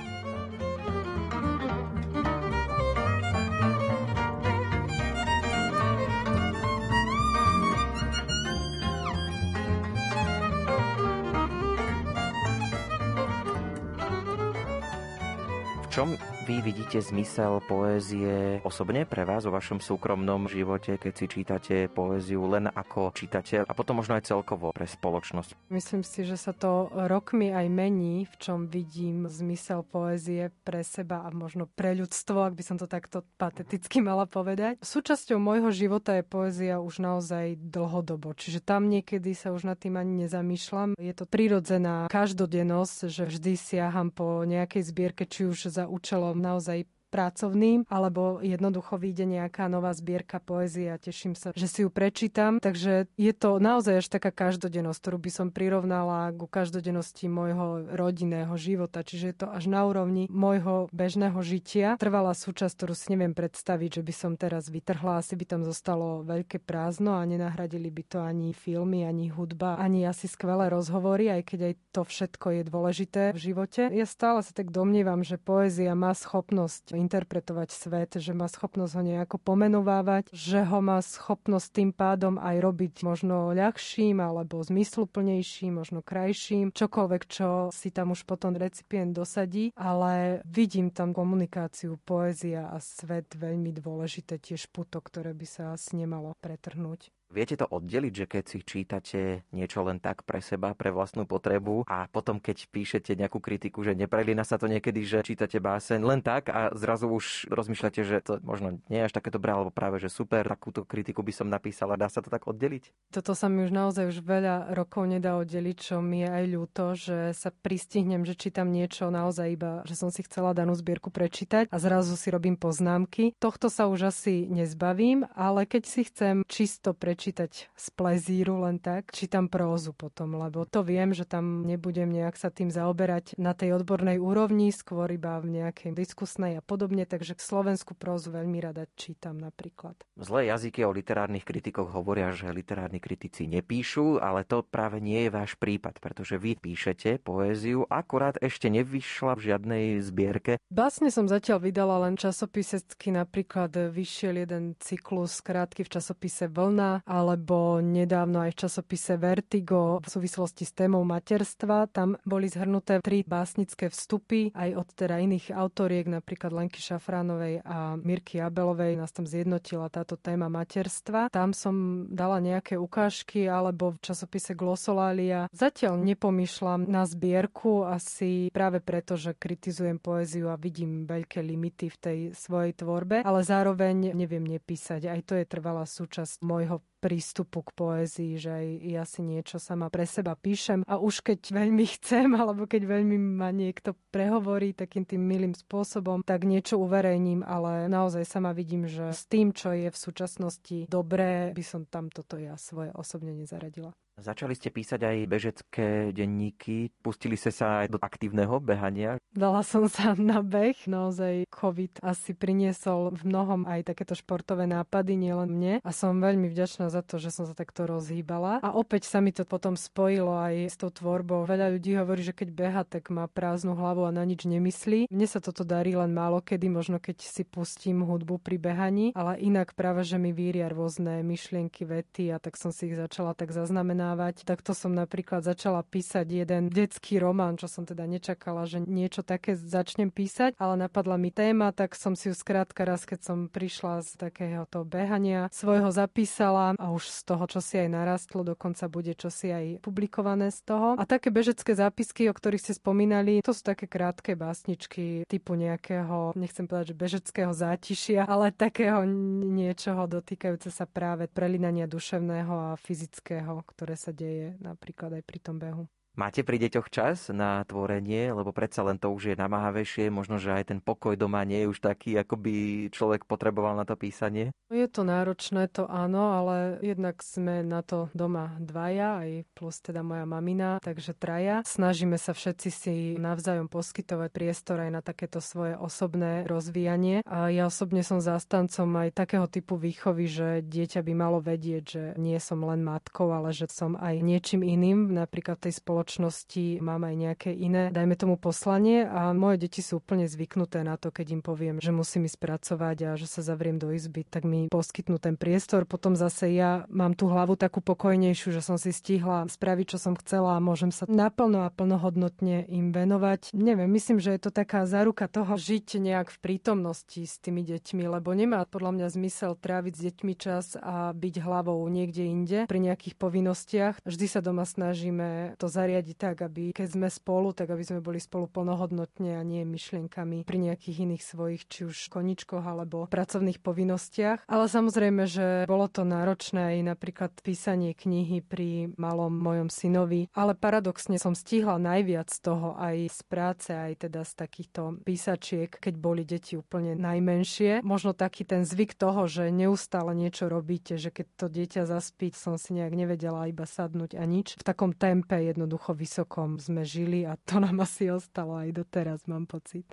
Čom 15.93 16.17
vy 16.53 16.61
vidíte 16.61 17.01
zmysel 17.01 17.65
poézie 17.65 18.61
osobne 18.61 19.09
pre 19.09 19.25
vás 19.25 19.49
vo 19.49 19.57
vašom 19.57 19.81
súkromnom 19.81 20.53
živote, 20.53 21.01
keď 21.01 21.13
si 21.17 21.25
čítate 21.25 21.75
poéziu 21.89 22.45
len 22.45 22.69
ako 22.69 23.09
čitateľ 23.17 23.65
a 23.65 23.73
potom 23.73 24.05
možno 24.05 24.21
aj 24.21 24.29
celkovo 24.29 24.69
pre 24.77 24.85
spoločnosť? 24.85 25.73
Myslím 25.73 26.05
si, 26.05 26.29
že 26.29 26.37
sa 26.37 26.53
to 26.53 26.93
rokmi 26.93 27.57
aj 27.57 27.73
mení, 27.73 28.29
v 28.29 28.35
čom 28.37 28.69
vidím 28.69 29.33
zmysel 29.33 29.81
poézie 29.81 30.53
pre 30.61 30.85
seba 30.85 31.25
a 31.25 31.33
možno 31.33 31.65
pre 31.73 31.97
ľudstvo, 31.97 32.45
ak 32.45 32.53
by 32.53 32.61
som 32.69 32.77
to 32.77 32.85
takto 32.85 33.25
pateticky 33.41 34.05
mala 34.05 34.29
povedať. 34.29 34.77
Súčasťou 34.85 35.41
môjho 35.41 35.73
života 35.73 36.21
je 36.21 36.25
poézia 36.29 36.85
už 36.85 37.01
naozaj 37.01 37.57
dlhodobo, 37.65 38.37
čiže 38.37 38.61
tam 38.61 38.93
niekedy 38.93 39.33
sa 39.33 39.57
už 39.57 39.73
nad 39.73 39.81
tým 39.81 39.97
ani 39.97 40.29
nezamýšľam. 40.29 41.01
Je 41.01 41.17
to 41.17 41.25
prirodzená 41.25 42.13
každodennosť, 42.13 43.09
že 43.09 43.25
vždy 43.25 43.57
siaham 43.57 44.13
po 44.13 44.45
nejakej 44.45 44.85
zbierke, 44.85 45.25
či 45.25 45.49
už 45.49 45.73
za 45.73 45.89
účelom 45.89 46.42
naozaj 46.43 46.85
pracovným, 47.13 47.85
alebo 47.93 48.41
jednoducho 48.41 48.97
vyjde 48.97 49.29
nejaká 49.29 49.69
nová 49.69 49.93
zbierka 49.93 50.41
poézie 50.41 50.89
a 50.89 50.97
teším 50.97 51.37
sa, 51.37 51.53
že 51.53 51.69
si 51.69 51.85
ju 51.85 51.93
prečítam. 51.93 52.57
Takže 52.57 53.13
je 53.21 53.33
to 53.37 53.61
naozaj 53.61 54.01
až 54.01 54.09
taká 54.09 54.33
každodennosť, 54.33 54.97
ktorú 54.97 55.19
by 55.21 55.31
som 55.31 55.49
prirovnala 55.53 56.33
ku 56.33 56.49
každodennosti 56.49 57.29
môjho 57.29 57.85
rodinného 57.93 58.57
života. 58.57 59.05
Čiže 59.05 59.27
je 59.29 59.37
to 59.45 59.47
až 59.53 59.69
na 59.69 59.85
úrovni 59.85 60.25
môjho 60.33 60.89
bežného 60.89 61.37
žitia. 61.45 62.01
Trvalá 62.01 62.33
súčasť, 62.33 62.73
ktorú 62.73 62.95
si 62.97 63.13
neviem 63.13 63.37
predstaviť, 63.37 64.01
že 64.01 64.03
by 64.03 64.15
som 64.17 64.33
teraz 64.41 64.73
vytrhla, 64.73 65.21
asi 65.21 65.37
by 65.37 65.45
tam 65.45 65.63
zostalo 65.69 66.25
veľké 66.25 66.65
prázdno 66.65 67.21
a 67.21 67.29
nenahradili 67.29 67.93
by 67.93 68.03
to 68.09 68.19
ani 68.25 68.57
filmy, 68.57 69.05
ani 69.05 69.29
hudba, 69.29 69.77
ani 69.77 70.09
asi 70.09 70.31
skvelé 70.31 70.73
rozhovory, 70.73 71.29
aj 71.29 71.43
keď 71.45 71.61
aj 71.69 71.75
to 71.93 72.03
všetko 72.07 72.47
je 72.57 72.63
dôležité 72.65 73.23
v 73.37 73.41
živote. 73.53 73.83
Ja 73.93 74.07
stále 74.09 74.41
sa 74.41 74.55
tak 74.55 74.73
domnievam, 74.73 75.21
že 75.27 75.37
poézia 75.37 75.93
má 75.93 76.15
schopnosť 76.15 76.95
interpretovať 77.03 77.69
svet, 77.75 78.11
že 78.23 78.31
má 78.31 78.47
schopnosť 78.47 78.93
ho 78.95 79.03
nejako 79.03 79.37
pomenovávať, 79.43 80.31
že 80.31 80.63
ho 80.63 80.79
má 80.79 81.03
schopnosť 81.03 81.69
tým 81.75 81.91
pádom 81.91 82.39
aj 82.39 82.57
robiť 82.63 82.95
možno 83.03 83.51
ľahším 83.51 84.23
alebo 84.23 84.63
zmysluplnejším, 84.63 85.83
možno 85.83 86.01
krajším, 86.07 86.71
čokoľvek, 86.71 87.23
čo 87.27 87.75
si 87.75 87.91
tam 87.91 88.15
už 88.15 88.23
potom 88.23 88.55
recipient 88.55 89.11
dosadí, 89.11 89.75
ale 89.75 90.41
vidím 90.47 90.95
tam 90.95 91.11
komunikáciu, 91.11 91.99
poézia 92.07 92.71
a 92.71 92.79
svet 92.79 93.35
veľmi 93.35 93.75
dôležité, 93.75 94.39
tiež 94.39 94.71
puto, 94.71 95.03
ktoré 95.03 95.35
by 95.35 95.47
sa 95.47 95.63
asi 95.75 95.99
nemalo 95.99 96.39
pretrhnúť. 96.39 97.11
Viete 97.33 97.57
to 97.57 97.65
oddeliť, 97.65 98.13
že 98.13 98.27
keď 98.29 98.45
si 98.45 98.59
čítate 98.61 99.21
niečo 99.57 99.81
len 99.81 99.97
tak 99.97 100.21
pre 100.29 100.45
seba, 100.45 100.77
pre 100.77 100.93
vlastnú 100.93 101.25
potrebu 101.25 101.89
a 101.89 102.05
potom 102.13 102.37
keď 102.37 102.69
píšete 102.69 103.17
nejakú 103.17 103.41
kritiku, 103.41 103.81
že 103.81 103.97
neprelína 103.97 104.45
sa 104.45 104.61
to 104.61 104.69
niekedy, 104.69 105.01
že 105.01 105.25
čítate 105.25 105.57
báseň 105.57 106.05
len 106.05 106.21
tak 106.21 106.53
a 106.53 106.69
zrazu 106.77 107.09
už 107.09 107.49
rozmýšľate, 107.49 108.01
že 108.05 108.21
to 108.21 108.37
možno 108.45 108.85
nie 108.93 109.01
je 109.01 109.09
až 109.09 109.17
také 109.17 109.33
dobré, 109.33 109.57
alebo 109.57 109.73
práve, 109.73 109.97
že 109.97 110.13
super, 110.13 110.45
takúto 110.45 110.85
kritiku 110.85 111.25
by 111.25 111.33
som 111.33 111.49
napísala. 111.49 111.97
Dá 111.97 112.13
sa 112.13 112.21
to 112.21 112.29
tak 112.29 112.45
oddeliť? 112.45 112.93
Toto 113.09 113.33
sa 113.33 113.49
mi 113.49 113.65
už 113.65 113.73
naozaj 113.73 114.13
už 114.13 114.21
veľa 114.21 114.77
rokov 114.77 115.09
nedá 115.09 115.41
oddeliť, 115.41 115.77
čo 115.81 116.05
mi 116.05 116.21
je 116.21 116.29
aj 116.29 116.45
ľúto, 116.53 116.85
že 116.93 117.33
sa 117.33 117.49
pristihnem, 117.49 118.29
že 118.29 118.37
čítam 118.37 118.69
niečo 118.69 119.09
naozaj 119.09 119.49
iba, 119.57 119.81
že 119.89 119.97
som 119.97 120.13
si 120.13 120.21
chcela 120.21 120.53
danú 120.53 120.77
zbierku 120.77 121.09
prečítať 121.09 121.73
a 121.73 121.77
zrazu 121.81 122.13
si 122.21 122.29
robím 122.29 122.61
poznámky. 122.61 123.33
Tohto 123.41 123.73
sa 123.73 123.89
už 123.89 124.13
asi 124.13 124.45
nezbavím, 124.53 125.25
ale 125.33 125.65
keď 125.65 125.83
si 125.89 126.05
chcem 126.05 126.45
čisto 126.45 126.93
prečítať 126.93 127.22
čítať 127.23 127.71
z 127.71 127.87
plezíru 127.95 128.67
len 128.67 128.83
tak, 128.83 129.15
čítam 129.15 129.47
prózu 129.47 129.95
potom, 129.95 130.35
lebo 130.35 130.67
to 130.67 130.83
viem, 130.83 131.15
že 131.15 131.23
tam 131.23 131.63
nebudem 131.63 132.11
nejak 132.11 132.35
sa 132.35 132.51
tým 132.51 132.75
zaoberať 132.75 133.39
na 133.39 133.55
tej 133.55 133.79
odbornej 133.79 134.19
úrovni, 134.19 134.75
skôr 134.75 135.07
iba 135.15 135.39
v 135.39 135.63
nejakej 135.63 135.95
diskusnej 135.95 136.59
a 136.59 136.63
podobne, 136.67 137.07
takže 137.07 137.39
slovenskú 137.39 137.95
prózu 137.95 138.35
veľmi 138.35 138.59
rada 138.59 138.91
čítam 138.99 139.39
napríklad. 139.39 139.95
Zlé 140.19 140.51
jazyky 140.51 140.83
o 140.83 140.91
literárnych 140.91 141.47
kritikoch 141.47 141.95
hovoria, 141.95 142.35
že 142.35 142.51
literárni 142.51 142.99
kritici 142.99 143.47
nepíšu, 143.47 144.19
ale 144.19 144.43
to 144.43 144.67
práve 144.67 144.99
nie 144.99 145.29
je 145.29 145.31
váš 145.31 145.55
prípad, 145.55 146.03
pretože 146.03 146.35
vy 146.41 146.59
píšete 146.59 147.23
poéziu, 147.23 147.87
akurát 147.87 148.35
ešte 148.43 148.67
nevyšla 148.67 149.39
v 149.39 149.45
žiadnej 149.53 149.85
zbierke. 150.03 150.59
Básne 150.73 151.15
som 151.15 151.31
zatiaľ 151.31 151.69
vydala 151.69 152.09
len 152.09 152.19
časopisecky, 152.19 153.15
napríklad 153.15 153.93
vyšiel 153.93 154.43
jeden 154.43 154.75
cyklus 154.81 155.39
krátky 155.45 155.85
v 155.85 155.93
časopise 155.93 156.49
Vlna 156.49 157.05
alebo 157.13 157.85
nedávno 157.85 158.41
aj 158.41 158.57
v 158.57 158.61
časopise 158.65 159.21
Vertigo 159.21 160.01
v 160.01 160.09
súvislosti 160.09 160.65
s 160.65 160.73
témou 160.73 161.05
materstva. 161.05 161.93
Tam 161.93 162.17
boli 162.25 162.49
zhrnuté 162.49 163.05
tri 163.05 163.21
básnické 163.21 163.93
vstupy 163.93 164.49
aj 164.57 164.81
od 164.81 164.89
teda 164.97 165.21
iných 165.21 165.53
autoriek, 165.53 166.09
napríklad 166.09 166.57
Lenky 166.57 166.81
Šafránovej 166.81 167.61
a 167.69 168.01
Mirky 168.01 168.41
Abelovej. 168.41 168.97
Nás 168.97 169.13
tam 169.13 169.29
zjednotila 169.29 169.93
táto 169.93 170.17
téma 170.17 170.49
materstva. 170.49 171.29
Tam 171.29 171.53
som 171.53 172.09
dala 172.09 172.41
nejaké 172.41 172.81
ukážky 172.81 173.45
alebo 173.45 173.93
v 173.93 174.01
časopise 174.01 174.57
Glossolalia. 174.57 175.53
Zatiaľ 175.53 176.01
nepomýšľam 176.01 176.89
na 176.89 177.05
zbierku 177.05 177.85
asi 177.85 178.49
práve 178.49 178.81
preto, 178.81 179.21
že 179.21 179.37
kritizujem 179.37 180.01
poéziu 180.01 180.49
a 180.49 180.57
vidím 180.57 181.05
veľké 181.05 181.45
limity 181.45 181.93
v 181.93 181.99
tej 182.01 182.19
svojej 182.33 182.73
tvorbe, 182.73 183.21
ale 183.21 183.45
zároveň 183.45 184.17
neviem 184.17 184.47
nepísať. 184.47 185.13
Aj 185.13 185.21
to 185.21 185.37
je 185.37 185.45
trvalá 185.45 185.85
súčasť 185.85 186.41
môjho 186.41 186.81
prístupu 187.03 187.67
k 187.67 187.75
poézii, 187.75 188.39
že 188.39 188.51
aj 188.55 188.67
ja 188.87 189.03
si 189.03 189.27
niečo 189.27 189.59
sama 189.59 189.91
pre 189.91 190.07
seba 190.07 190.39
píšem 190.39 190.87
a 190.87 191.03
už 191.03 191.27
keď 191.27 191.51
veľmi 191.51 191.83
chcem, 191.99 192.31
alebo 192.39 192.71
keď 192.71 192.87
veľmi 192.87 193.19
ma 193.19 193.51
niekto 193.51 193.99
prehovorí 194.15 194.71
takým 194.71 195.03
tým 195.03 195.27
milým 195.27 195.59
spôsobom, 195.59 196.23
tak 196.23 196.47
niečo 196.47 196.79
uverejním, 196.79 197.43
ale 197.43 197.91
naozaj 197.91 198.23
sama 198.23 198.55
vidím, 198.55 198.87
že 198.87 199.11
s 199.11 199.27
tým, 199.27 199.51
čo 199.51 199.75
je 199.75 199.91
v 199.91 199.99
súčasnosti 199.99 200.87
dobré, 200.87 201.51
by 201.51 201.65
som 201.67 201.83
tam 201.83 202.07
toto 202.07 202.39
ja 202.39 202.55
svoje 202.55 202.95
osobne 202.95 203.35
nezaradila. 203.35 203.91
Začali 204.21 204.53
ste 204.53 204.69
písať 204.69 205.01
aj 205.09 205.17
bežecké 205.25 205.89
denníky, 206.13 206.93
pustili 207.01 207.33
ste 207.33 207.49
sa 207.49 207.81
aj 207.81 207.97
do 207.97 207.99
aktívneho 207.99 208.61
behania? 208.61 209.17
Dala 209.33 209.65
som 209.65 209.89
sa 209.89 210.13
na 210.13 210.45
beh, 210.45 210.85
naozaj 210.85 211.49
COVID 211.49 212.05
asi 212.05 212.37
priniesol 212.37 213.17
v 213.17 213.25
mnohom 213.25 213.65
aj 213.65 213.89
takéto 213.89 214.13
športové 214.13 214.69
nápady, 214.69 215.17
nielen 215.17 215.57
mne 215.57 215.75
a 215.81 215.91
som 215.97 216.21
veľmi 216.21 216.45
vďačná 216.45 216.93
za 216.93 217.01
to, 217.01 217.17
že 217.17 217.33
som 217.33 217.49
sa 217.49 217.57
takto 217.57 217.89
rozhýbala. 217.89 218.61
A 218.61 218.77
opäť 218.77 219.09
sa 219.09 219.25
mi 219.25 219.33
to 219.33 219.49
potom 219.49 219.81
spojilo 219.81 220.37
aj 220.37 220.69
s 220.69 220.77
tou 220.77 220.93
tvorbou. 220.93 221.49
Veľa 221.49 221.73
ľudí 221.73 221.97
hovorí, 221.97 222.21
že 222.21 222.37
keď 222.37 222.49
beha, 222.53 222.83
tak 222.85 223.09
má 223.09 223.25
prázdnu 223.33 223.73
hlavu 223.73 224.05
a 224.05 224.13
na 224.13 224.29
nič 224.29 224.45
nemyslí. 224.45 225.09
Mne 225.09 225.25
sa 225.25 225.41
toto 225.41 225.65
darí 225.65 225.97
len 225.97 226.13
málo 226.13 226.45
kedy, 226.45 226.69
možno 226.69 227.01
keď 227.01 227.25
si 227.25 227.49
pustím 227.49 228.05
hudbu 228.05 228.45
pri 228.45 228.61
behaní, 228.61 229.17
ale 229.17 229.41
inak 229.41 229.73
práve, 229.73 230.05
že 230.05 230.21
mi 230.21 230.37
víria 230.37 230.69
rôzne 230.69 231.25
myšlienky, 231.25 231.89
vety 231.89 232.29
a 232.29 232.37
tak 232.37 232.61
som 232.61 232.69
si 232.69 232.93
ich 232.93 233.01
začala 233.01 233.33
tak 233.33 233.57
zaznamenať 233.57 234.02
zaznamenávať. 234.03 234.43
Takto 234.43 234.75
som 234.75 234.93
napríklad 234.93 235.47
začala 235.47 235.87
písať 235.87 236.27
jeden 236.27 236.69
detský 236.69 237.23
román, 237.23 237.55
čo 237.57 237.71
som 237.71 237.87
teda 237.87 238.05
nečakala, 238.11 238.67
že 238.67 238.83
niečo 238.83 239.23
také 239.23 239.55
začnem 239.55 240.11
písať, 240.11 240.59
ale 240.59 240.75
napadla 240.77 241.15
mi 241.17 241.31
téma, 241.31 241.71
tak 241.71 241.95
som 241.95 242.19
si 242.19 242.29
ju 242.29 242.35
skrátka 242.35 242.83
raz, 242.83 243.07
keď 243.07 243.21
som 243.23 243.39
prišla 243.47 244.03
z 244.03 244.11
takéhoto 244.19 244.83
behania 244.83 245.47
svojho 245.55 245.95
zapísala 245.95 246.75
a 246.77 246.87
už 246.91 247.07
z 247.07 247.21
toho, 247.23 247.45
čo 247.47 247.61
si 247.63 247.79
aj 247.79 247.89
narastlo, 247.89 248.43
dokonca 248.43 248.91
bude 248.91 249.15
čo 249.15 249.31
si 249.31 249.55
aj 249.55 249.85
publikované 249.85 250.51
z 250.51 250.61
toho. 250.67 250.99
A 250.99 251.05
také 251.07 251.31
bežecké 251.31 251.77
zápisky, 251.79 252.27
o 252.27 252.35
ktorých 252.35 252.63
ste 252.63 252.75
spomínali, 252.75 253.45
to 253.45 253.55
sú 253.55 253.63
také 253.63 253.87
krátke 253.87 254.35
básničky 254.35 255.29
typu 255.31 255.55
nejakého, 255.55 256.35
nechcem 256.35 256.67
povedať, 256.67 256.97
že 256.97 256.97
bežeckého 256.99 257.53
zátišia, 257.55 258.27
ale 258.27 258.51
takého 258.51 259.05
niečoho 259.53 260.09
dotýkajúce 260.09 260.73
sa 260.73 260.89
práve 260.89 261.29
prelinania 261.29 261.87
duševného 261.87 262.75
a 262.75 262.81
fyzického, 262.81 263.63
ktoré 263.69 263.92
ktoré 263.93 264.09
sa 264.09 264.17
deje 264.17 264.57
napríklad 264.57 265.21
aj 265.21 265.25
pri 265.29 265.37
tom 265.37 265.61
behu. 265.61 265.85
Máte 266.13 266.45
pri 266.45 266.61
deťoch 266.61 266.93
čas 266.93 267.33
na 267.33 267.65
tvorenie, 267.65 268.37
lebo 268.37 268.53
predsa 268.53 268.85
len 268.85 269.01
to 269.01 269.09
už 269.09 269.33
je 269.33 269.37
namáhavejšie, 269.41 270.13
možno, 270.13 270.37
že 270.37 270.53
aj 270.53 270.69
ten 270.69 270.81
pokoj 270.85 271.17
doma 271.17 271.41
nie 271.49 271.65
je 271.65 271.73
už 271.73 271.81
taký, 271.81 272.21
ako 272.21 272.37
by 272.37 272.55
človek 272.93 273.25
potreboval 273.25 273.73
na 273.81 273.89
to 273.89 273.97
písanie? 273.97 274.53
Je 274.69 274.85
to 274.93 275.09
náročné, 275.09 275.73
to 275.73 275.89
áno, 275.89 276.37
ale 276.37 276.77
jednak 276.85 277.25
sme 277.25 277.65
na 277.65 277.81
to 277.81 278.13
doma 278.13 278.61
dvaja, 278.61 279.25
aj 279.25 279.49
plus 279.57 279.81
teda 279.81 280.05
moja 280.05 280.29
mamina, 280.29 280.85
takže 280.85 281.17
traja. 281.17 281.65
Snažíme 281.65 282.21
sa 282.21 282.37
všetci 282.37 282.69
si 282.69 282.95
navzájom 283.17 283.73
poskytovať 283.73 284.29
priestor 284.37 284.85
aj 284.85 284.91
na 284.93 285.01
takéto 285.01 285.41
svoje 285.41 285.81
osobné 285.81 286.45
rozvíjanie. 286.45 287.25
A 287.25 287.49
ja 287.49 287.73
osobne 287.73 288.05
som 288.05 288.21
zástancom 288.21 288.89
aj 289.01 289.17
takého 289.17 289.49
typu 289.49 289.81
výchovy, 289.81 290.29
že 290.29 290.49
dieťa 290.61 291.01
by 291.01 291.13
malo 291.17 291.41
vedieť, 291.41 291.85
že 291.89 292.03
nie 292.21 292.37
som 292.37 292.61
len 292.69 292.85
matkou, 292.85 293.33
ale 293.33 293.57
že 293.57 293.65
som 293.73 293.97
aj 293.97 294.21
niečím 294.21 294.61
iným, 294.61 295.09
napríklad 295.09 295.57
tej 295.57 295.81
spoločnosti 295.81 296.02
spoločnosti 296.03 296.83
mám 296.83 297.07
aj 297.07 297.15
nejaké 297.15 297.51
iné, 297.55 297.95
dajme 297.95 298.19
tomu 298.19 298.35
poslanie 298.35 299.07
a 299.07 299.31
moje 299.31 299.63
deti 299.63 299.87
sú 299.87 300.03
úplne 300.03 300.27
zvyknuté 300.27 300.83
na 300.83 300.99
to, 300.99 301.15
keď 301.15 301.39
im 301.39 301.43
poviem, 301.47 301.79
že 301.79 301.95
musím 301.95 302.27
ísť 302.27 302.43
pracovať 302.43 302.97
a 303.07 303.11
že 303.15 303.31
sa 303.31 303.39
zavriem 303.39 303.79
do 303.79 303.95
izby, 303.95 304.27
tak 304.27 304.43
mi 304.43 304.67
poskytnú 304.67 305.23
ten 305.23 305.39
priestor. 305.39 305.87
Potom 305.87 306.19
zase 306.19 306.51
ja 306.51 306.91
mám 306.91 307.15
tú 307.15 307.31
hlavu 307.31 307.55
takú 307.55 307.79
pokojnejšiu, 307.79 308.51
že 308.51 308.67
som 308.67 308.83
si 308.83 308.91
stihla 308.91 309.47
spraviť, 309.47 309.95
čo 309.95 309.99
som 310.03 310.19
chcela 310.19 310.59
a 310.59 310.65
môžem 310.65 310.91
sa 310.91 311.07
naplno 311.07 311.63
a 311.63 311.71
plnohodnotne 311.71 312.67
im 312.67 312.91
venovať. 312.91 313.55
Neviem, 313.55 313.87
myslím, 313.95 314.19
že 314.19 314.35
je 314.35 314.43
to 314.43 314.51
taká 314.51 314.91
záruka 314.91 315.31
toho 315.31 315.55
žiť 315.55 316.03
nejak 316.03 316.35
v 316.35 316.39
prítomnosti 316.43 317.23
s 317.23 317.39
tými 317.39 317.63
deťmi, 317.63 318.11
lebo 318.11 318.35
nemá 318.35 318.67
podľa 318.67 318.99
mňa 318.99 319.07
zmysel 319.07 319.55
tráviť 319.55 319.95
s 319.95 320.03
deťmi 320.11 320.35
čas 320.35 320.75
a 320.83 321.15
byť 321.15 321.35
hlavou 321.39 321.79
niekde 321.87 322.27
inde 322.27 322.59
pri 322.67 322.81
nejakých 322.83 323.15
povinnostiach. 323.15 324.03
Vždy 324.03 324.27
sa 324.27 324.43
doma 324.43 324.67
snažíme 324.67 325.55
to 325.63 325.71
zariadiť 325.71 325.92
zariadiť 325.93 326.17
tak, 326.17 326.41
aby 326.49 326.73
keď 326.73 326.89
sme 326.89 327.09
spolu, 327.13 327.53
tak 327.53 327.69
aby 327.69 327.85
sme 327.85 328.01
boli 328.01 328.17
spolu 328.17 328.49
plnohodnotne 328.49 329.37
a 329.37 329.45
nie 329.45 329.61
myšlienkami 329.69 330.49
pri 330.49 330.57
nejakých 330.57 331.05
iných 331.05 331.21
svojich, 331.21 331.69
či 331.69 331.85
už 331.85 332.09
koničkoch 332.09 332.65
alebo 332.65 333.05
pracovných 333.13 333.61
povinnostiach. 333.61 334.49
Ale 334.49 334.73
samozrejme, 334.73 335.29
že 335.29 335.69
bolo 335.69 335.93
to 335.93 336.09
náročné 336.09 336.81
aj 336.81 336.97
napríklad 336.97 337.37
písanie 337.45 337.93
knihy 337.93 338.41
pri 338.41 338.97
malom 338.97 339.37
mojom 339.37 339.69
synovi, 339.69 340.33
ale 340.33 340.57
paradoxne 340.57 341.21
som 341.21 341.37
stihla 341.37 341.77
najviac 341.77 342.33
toho 342.41 342.73
aj 342.81 343.13
z 343.13 343.21
práce, 343.29 343.71
aj 343.77 344.09
teda 344.09 344.25
z 344.25 344.33
takýchto 344.33 345.05
písačiek, 345.05 345.69
keď 345.69 345.95
boli 346.01 346.25
deti 346.25 346.57
úplne 346.57 346.97
najmenšie. 346.97 347.85
Možno 347.85 348.17
taký 348.17 348.49
ten 348.49 348.65
zvyk 348.65 348.97
toho, 348.97 349.29
že 349.29 349.53
neustále 349.53 350.17
niečo 350.17 350.49
robíte, 350.49 350.97
že 350.97 351.13
keď 351.13 351.27
to 351.37 351.47
dieťa 351.53 351.85
zaspí, 351.85 352.33
som 352.33 352.57
si 352.57 352.73
nejak 352.73 352.97
nevedela 352.97 353.45
iba 353.45 353.69
sadnúť 353.69 354.17
a 354.17 354.25
nič. 354.25 354.57
V 354.57 354.65
takom 354.65 354.97
tempe 354.97 355.43
jednoducho 355.43 355.82
jednoducho 355.83 355.99
vysokom 355.99 356.63
sme 356.63 356.87
žili 356.87 357.27
a 357.27 357.35
to 357.35 357.59
nám 357.59 357.83
asi 357.83 358.07
ostalo 358.07 358.55
aj 358.55 358.71
doteraz, 358.71 359.27
mám 359.27 359.51
pocit. 359.51 359.87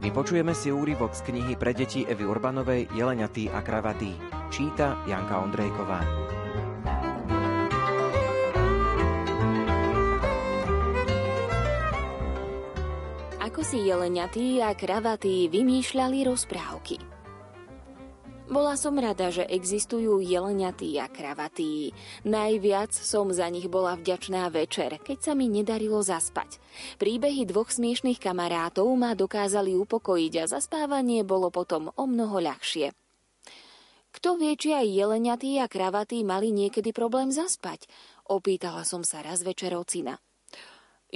Vypočujeme 0.00 0.56
si 0.56 0.72
úryvok 0.72 1.12
z 1.12 1.28
knihy 1.28 1.60
pre 1.60 1.76
deti 1.76 2.08
Evy 2.08 2.24
Urbanovej 2.24 2.88
Jeleniatý 2.96 3.52
a 3.52 3.60
kravatý. 3.60 4.16
Číta 4.48 4.96
Janka 5.04 5.44
Ondrejková. 5.44 6.00
Si 13.66 13.82
jeleniatí 13.82 14.62
a 14.62 14.78
kravatí 14.78 15.50
vymýšľali 15.50 16.22
rozprávky. 16.30 17.02
Bola 18.46 18.78
som 18.78 18.94
rada, 18.94 19.34
že 19.34 19.42
existujú 19.42 20.22
jeleniatí 20.22 20.94
a 21.02 21.10
kravatí. 21.10 21.90
Najviac 22.22 22.94
som 22.94 23.26
za 23.34 23.50
nich 23.50 23.66
bola 23.66 23.98
vďačná 23.98 24.46
večer, 24.54 25.02
keď 25.02 25.18
sa 25.18 25.32
mi 25.34 25.50
nedarilo 25.50 25.98
zaspať. 25.98 26.62
Príbehy 27.02 27.42
dvoch 27.42 27.74
smiešných 27.74 28.22
kamarátov 28.22 28.86
ma 28.94 29.18
dokázali 29.18 29.74
upokojiť 29.74 30.32
a 30.38 30.44
zaspávanie 30.46 31.26
bolo 31.26 31.50
potom 31.50 31.90
o 31.98 32.04
mnoho 32.06 32.38
ľahšie. 32.38 32.94
Kto 34.14 34.38
vie, 34.38 34.54
či 34.54 34.78
aj 34.78 34.94
jeleniatí 34.94 35.58
a 35.58 35.66
kravatí 35.66 36.22
mali 36.22 36.54
niekedy 36.54 36.94
problém 36.94 37.34
zaspať? 37.34 37.90
Opýtala 38.30 38.86
som 38.86 39.02
sa 39.02 39.26
raz 39.26 39.42
večer 39.42 39.74
ocina. 39.74 40.22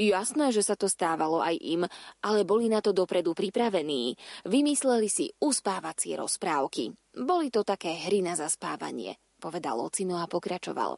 Jasné, 0.00 0.48
že 0.48 0.64
sa 0.64 0.80
to 0.80 0.88
stávalo 0.88 1.44
aj 1.44 1.60
im, 1.60 1.84
ale 2.24 2.48
boli 2.48 2.72
na 2.72 2.80
to 2.80 2.96
dopredu 2.96 3.36
pripravení. 3.36 4.16
Vymysleli 4.48 5.12
si 5.12 5.28
uspávacie 5.44 6.16
rozprávky. 6.16 6.96
Boli 7.20 7.52
to 7.52 7.68
také 7.68 8.08
hry 8.08 8.24
na 8.24 8.32
zaspávanie, 8.32 9.20
povedal 9.36 9.76
Ocino 9.76 10.16
a 10.16 10.24
pokračoval. 10.24 10.96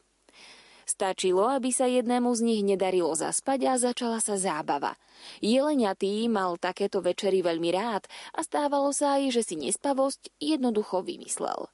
Stačilo, 0.86 1.50
aby 1.50 1.74
sa 1.74 1.90
jednému 1.90 2.30
z 2.30 2.40
nich 2.46 2.62
nedarilo 2.62 3.10
zaspať 3.18 3.66
a 3.66 3.74
začala 3.74 4.22
sa 4.22 4.38
zábava. 4.38 4.94
Jeleniatý 5.42 6.30
mal 6.30 6.54
takéto 6.62 7.02
večery 7.02 7.42
veľmi 7.42 7.74
rád 7.74 8.06
a 8.38 8.46
stávalo 8.46 8.94
sa 8.94 9.18
aj, 9.18 9.34
že 9.34 9.42
si 9.42 9.54
nespavosť 9.58 10.30
jednoducho 10.38 11.02
vymyslel. 11.02 11.66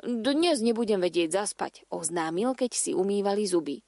Dnes 0.00 0.64
nebudem 0.64 1.00
vedieť 1.00 1.44
zaspať, 1.44 1.84
oznámil, 1.92 2.56
keď 2.56 2.72
si 2.72 2.96
umývali 2.96 3.44
zuby. 3.44 3.84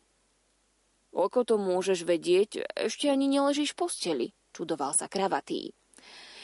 Ako 1.17 1.49
to 1.49 1.57
môžeš 1.57 2.05
vedieť? 2.05 2.69
Ešte 2.77 3.09
ani 3.09 3.25
neležíš 3.25 3.73
v 3.73 3.79
posteli, 3.81 4.27
čudoval 4.53 4.93
sa 4.93 5.09
kravatý. 5.09 5.73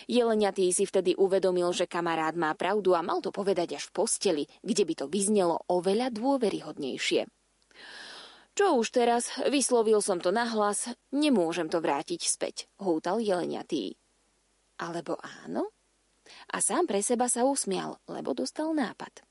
Jeleniatý 0.08 0.72
si 0.72 0.88
vtedy 0.88 1.12
uvedomil, 1.14 1.70
že 1.76 1.86
kamarát 1.86 2.34
má 2.34 2.56
pravdu 2.56 2.96
a 2.96 3.04
mal 3.04 3.20
to 3.20 3.30
povedať 3.30 3.78
až 3.78 3.92
v 3.92 3.94
posteli, 4.02 4.44
kde 4.64 4.82
by 4.88 4.94
to 4.96 5.06
vyznelo 5.06 5.62
oveľa 5.68 6.10
dôveryhodnejšie. 6.10 7.28
Čo 8.52 8.76
už 8.80 8.92
teraz, 8.92 9.32
vyslovil 9.48 10.04
som 10.04 10.20
to 10.20 10.28
nahlas, 10.28 10.92
nemôžem 11.12 11.72
to 11.72 11.80
vrátiť 11.80 12.20
späť, 12.24 12.68
hútal 12.76 13.16
jeleniatý. 13.22 13.96
Alebo 14.76 15.16
áno? 15.44 15.72
A 16.52 16.60
sám 16.60 16.88
pre 16.88 17.00
seba 17.00 17.28
sa 17.28 17.48
usmial, 17.48 18.00
lebo 18.08 18.36
dostal 18.36 18.72
nápad. 18.76 19.24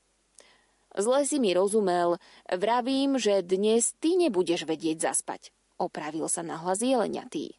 Zle 0.92 1.24
si 1.24 1.40
mi 1.40 1.56
rozumel. 1.56 2.20
Vravím, 2.52 3.16
že 3.16 3.40
dnes 3.40 3.96
ty 3.96 4.20
nebudeš 4.20 4.68
vedieť 4.68 5.12
zaspať. 5.12 5.48
Opravil 5.80 6.28
sa 6.28 6.44
na 6.44 6.60
hlas 6.60 6.84
jeleniatý. 6.84 7.56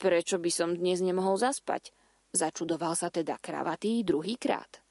Prečo 0.00 0.40
by 0.40 0.50
som 0.50 0.74
dnes 0.74 0.98
nemohol 0.98 1.38
zaspať? 1.38 1.94
Začudoval 2.34 2.98
sa 2.98 3.12
teda 3.12 3.38
kravatý 3.38 4.02
druhýkrát. 4.02 4.82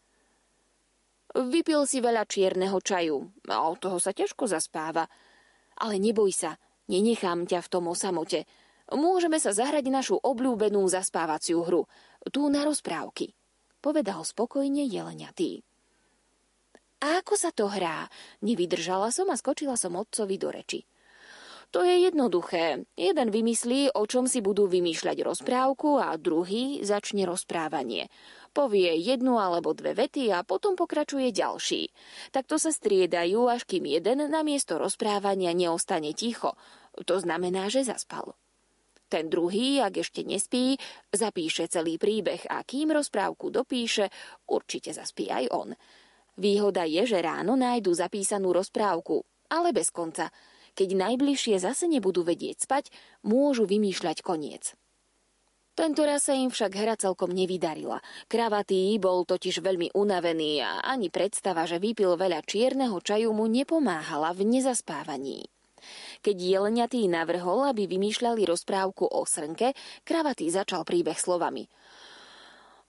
Vypil 1.36 1.86
si 1.86 2.02
veľa 2.02 2.26
čierneho 2.26 2.80
čaju 2.82 3.30
a 3.54 3.70
od 3.70 3.78
toho 3.78 4.02
sa 4.02 4.16
ťažko 4.16 4.50
zaspáva. 4.50 5.06
Ale 5.78 6.02
neboj 6.02 6.34
sa, 6.34 6.58
nenechám 6.90 7.46
ťa 7.46 7.60
v 7.64 7.72
tom 7.72 7.86
osamote. 7.92 8.50
Môžeme 8.90 9.38
sa 9.38 9.54
zahrať 9.54 9.86
našu 9.94 10.18
obľúbenú 10.18 10.82
zaspávaciu 10.90 11.62
hru, 11.62 11.86
tú 12.34 12.50
na 12.50 12.66
rozprávky, 12.66 13.38
povedal 13.86 14.26
spokojne 14.26 14.90
jeleniatý. 14.90 15.62
A 17.00 17.24
ako 17.24 17.34
sa 17.40 17.56
to 17.56 17.72
hrá? 17.72 18.12
Nevydržala 18.44 19.12
som 19.16 19.32
a 19.32 19.40
skočila 19.40 19.80
som 19.80 19.96
otcovi 19.96 20.36
do 20.36 20.52
reči. 20.52 20.84
To 21.70 21.86
je 21.86 22.10
jednoduché. 22.10 22.82
Jeden 22.98 23.30
vymyslí, 23.30 23.94
o 23.94 24.04
čom 24.10 24.26
si 24.26 24.42
budú 24.42 24.66
vymýšľať 24.66 25.22
rozprávku 25.22 26.02
a 26.02 26.18
druhý 26.18 26.82
začne 26.82 27.30
rozprávanie. 27.30 28.10
Povie 28.58 28.98
jednu 28.98 29.38
alebo 29.38 29.78
dve 29.78 29.94
vety 29.94 30.34
a 30.34 30.42
potom 30.42 30.74
pokračuje 30.74 31.30
ďalší. 31.30 31.94
Takto 32.34 32.58
sa 32.58 32.74
striedajú, 32.74 33.46
až 33.46 33.70
kým 33.70 33.86
jeden 33.86 34.26
na 34.34 34.42
miesto 34.42 34.82
rozprávania 34.82 35.54
neostane 35.54 36.18
ticho. 36.18 36.58
To 37.06 37.16
znamená, 37.22 37.70
že 37.70 37.86
zaspal. 37.86 38.34
Ten 39.06 39.30
druhý, 39.30 39.78
ak 39.78 40.02
ešte 40.02 40.26
nespí, 40.26 40.74
zapíše 41.14 41.70
celý 41.70 42.02
príbeh 42.02 42.50
a 42.50 42.66
kým 42.66 42.94
rozprávku 42.94 43.54
dopíše, 43.54 44.10
určite 44.50 44.90
zaspí 44.90 45.30
aj 45.30 45.46
on. 45.54 45.70
Výhoda 46.40 46.88
je, 46.88 47.04
že 47.04 47.20
ráno 47.20 47.60
nájdu 47.60 47.92
zapísanú 47.92 48.56
rozprávku, 48.56 49.28
ale 49.52 49.76
bez 49.76 49.92
konca. 49.92 50.32
Keď 50.72 50.96
najbližšie 50.96 51.60
zase 51.60 51.92
nebudú 51.92 52.24
vedieť 52.24 52.64
spať, 52.64 52.96
môžu 53.28 53.68
vymýšľať 53.68 54.24
koniec. 54.24 54.72
Tento 55.76 56.08
raz 56.08 56.32
sa 56.32 56.36
im 56.40 56.48
však 56.48 56.72
hra 56.72 56.96
celkom 56.96 57.36
nevydarila. 57.36 58.00
Kravatý 58.32 58.96
bol 59.04 59.28
totiž 59.28 59.60
veľmi 59.60 59.92
unavený 59.92 60.64
a 60.64 60.80
ani 60.88 61.12
predstava, 61.12 61.68
že 61.68 61.76
vypil 61.76 62.16
veľa 62.16 62.40
čierneho 62.48 62.96
čaju 63.04 63.36
mu 63.36 63.44
nepomáhala 63.52 64.32
v 64.32 64.48
nezaspávaní. 64.48 65.44
Keď 66.24 66.36
jeleniatý 66.36 67.04
navrhol, 67.12 67.68
aby 67.68 67.84
vymýšľali 67.84 68.48
rozprávku 68.48 69.12
o 69.12 69.28
srnke, 69.28 69.76
kravatý 70.08 70.48
začal 70.48 70.88
príbeh 70.88 71.20
slovami– 71.20 71.68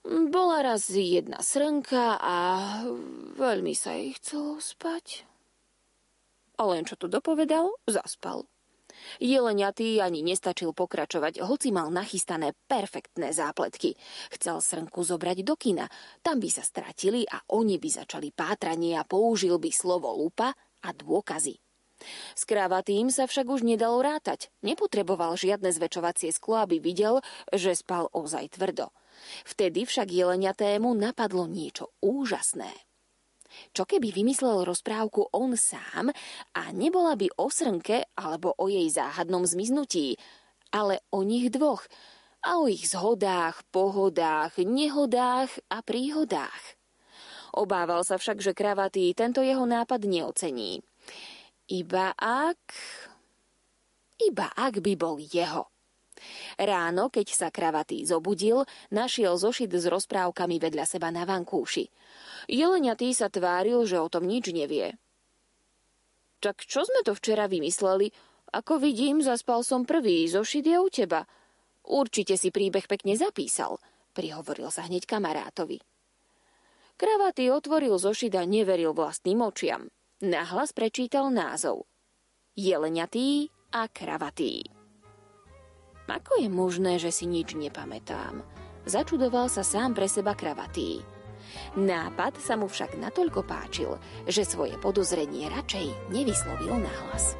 bola 0.05 0.65
raz 0.65 0.89
jedna 0.89 1.41
srnka 1.41 2.17
a 2.17 2.37
veľmi 3.37 3.73
sa 3.77 3.93
jej 3.93 4.17
chcelo 4.17 4.57
spať. 4.57 5.25
A 6.57 6.65
len 6.69 6.85
čo 6.85 6.97
to 6.97 7.09
dopovedal, 7.09 7.73
zaspal. 7.89 8.45
Jeleniatý 9.17 10.03
ani 10.03 10.21
nestačil 10.21 10.75
pokračovať, 10.75 11.41
hoci 11.41 11.71
mal 11.73 11.89
nachystané 11.89 12.53
perfektné 12.67 13.31
zápletky. 13.33 13.95
Chcel 14.35 14.61
srnku 14.61 15.01
zobrať 15.01 15.41
do 15.41 15.55
kina, 15.55 15.87
tam 16.21 16.37
by 16.37 16.49
sa 16.51 16.61
stratili 16.61 17.25
a 17.25 17.41
oni 17.55 17.81
by 17.81 17.89
začali 17.89 18.29
pátranie 18.35 18.99
a 18.99 19.07
použil 19.07 19.57
by 19.57 19.71
slovo 19.73 20.11
lupa 20.13 20.53
a 20.85 20.89
dôkazy. 20.91 21.57
S 22.33 22.43
kravatým 22.49 23.13
sa 23.13 23.29
však 23.29 23.45
už 23.45 23.61
nedalo 23.61 24.01
rátať. 24.01 24.49
Nepotreboval 24.65 25.37
žiadne 25.37 25.69
zväčšovacie 25.69 26.33
sklo, 26.33 26.65
aby 26.65 26.81
videl, 26.81 27.21
že 27.53 27.77
spal 27.77 28.09
ozaj 28.09 28.57
tvrdo. 28.57 28.89
Vtedy 29.45 29.85
však 29.85 30.09
jeleniatému 30.11 30.91
napadlo 30.97 31.45
niečo 31.45 31.93
úžasné. 32.01 32.71
Čo 33.75 33.83
keby 33.83 34.15
vymyslel 34.15 34.63
rozprávku 34.63 35.27
on 35.35 35.59
sám 35.59 36.09
a 36.55 36.63
nebola 36.71 37.19
by 37.19 37.27
o 37.35 37.51
srnke 37.51 38.15
alebo 38.15 38.55
o 38.55 38.71
jej 38.71 38.87
záhadnom 38.87 39.43
zmiznutí, 39.43 40.15
ale 40.71 41.03
o 41.11 41.27
nich 41.27 41.51
dvoch 41.51 41.83
a 42.47 42.63
o 42.63 42.65
ich 42.71 42.87
zhodách, 42.89 43.61
pohodách, 43.69 44.55
nehodách 44.63 45.51
a 45.67 45.83
príhodách. 45.83 46.79
Obával 47.51 48.07
sa 48.07 48.15
však, 48.15 48.39
že 48.39 48.55
kravatý 48.55 49.11
tento 49.11 49.43
jeho 49.43 49.67
nápad 49.67 50.07
neocení. 50.07 50.79
Iba 51.67 52.15
ak... 52.15 52.63
Iba 54.21 54.53
ak 54.55 54.79
by 54.79 54.93
bol 54.95 55.19
jeho. 55.19 55.67
Ráno, 56.57 57.09
keď 57.09 57.27
sa 57.31 57.47
kravatý 57.49 58.03
zobudil, 58.05 58.65
našiel 58.89 59.37
zošit 59.37 59.71
s 59.71 59.85
rozprávkami 59.89 60.57
vedľa 60.61 60.85
seba 60.85 61.09
na 61.09 61.27
vankúši. 61.27 61.87
Jeleniatý 62.49 63.13
sa 63.13 63.29
tváril, 63.29 63.85
že 63.85 64.01
o 64.01 64.07
tom 64.09 64.25
nič 64.25 64.49
nevie. 64.51 64.97
Tak 66.41 66.65
čo 66.65 66.81
sme 66.81 67.05
to 67.05 67.13
včera 67.13 67.45
vymysleli? 67.45 68.09
Ako 68.51 68.81
vidím, 68.81 69.21
zaspal 69.21 69.61
som 69.61 69.85
prvý, 69.85 70.25
zošit 70.27 70.65
je 70.65 70.77
u 70.81 70.89
teba. 70.89 71.23
Určite 71.85 72.35
si 72.35 72.49
príbeh 72.49 72.89
pekne 72.89 73.13
zapísal, 73.15 73.77
prihovoril 74.17 74.73
sa 74.73 74.85
hneď 74.89 75.05
kamarátovi. 75.05 75.79
Kravatý 76.97 77.49
otvoril 77.49 77.97
zošit 77.97 78.37
a 78.37 78.45
neveril 78.45 78.93
vlastným 78.93 79.41
očiam. 79.41 79.89
Nahlas 80.21 80.69
prečítal 80.69 81.33
názov. 81.33 81.89
Jeleniatý 82.53 83.49
a 83.73 83.89
kravatý. 83.89 84.80
Ako 86.11 86.43
je 86.43 86.51
možné, 86.51 86.99
že 86.99 87.07
si 87.07 87.23
nič 87.23 87.55
nepamätám? 87.55 88.43
Začudoval 88.83 89.47
sa 89.47 89.63
sám 89.63 89.95
pre 89.95 90.11
seba 90.11 90.35
kravatý. 90.35 90.99
Nápad 91.79 92.35
sa 92.35 92.59
mu 92.59 92.67
však 92.67 92.99
natoľko 92.99 93.47
páčil, 93.47 93.95
že 94.27 94.43
svoje 94.43 94.75
podozrenie 94.75 95.47
radšej 95.47 96.11
nevyslovil 96.11 96.83
nahlas. 96.83 97.39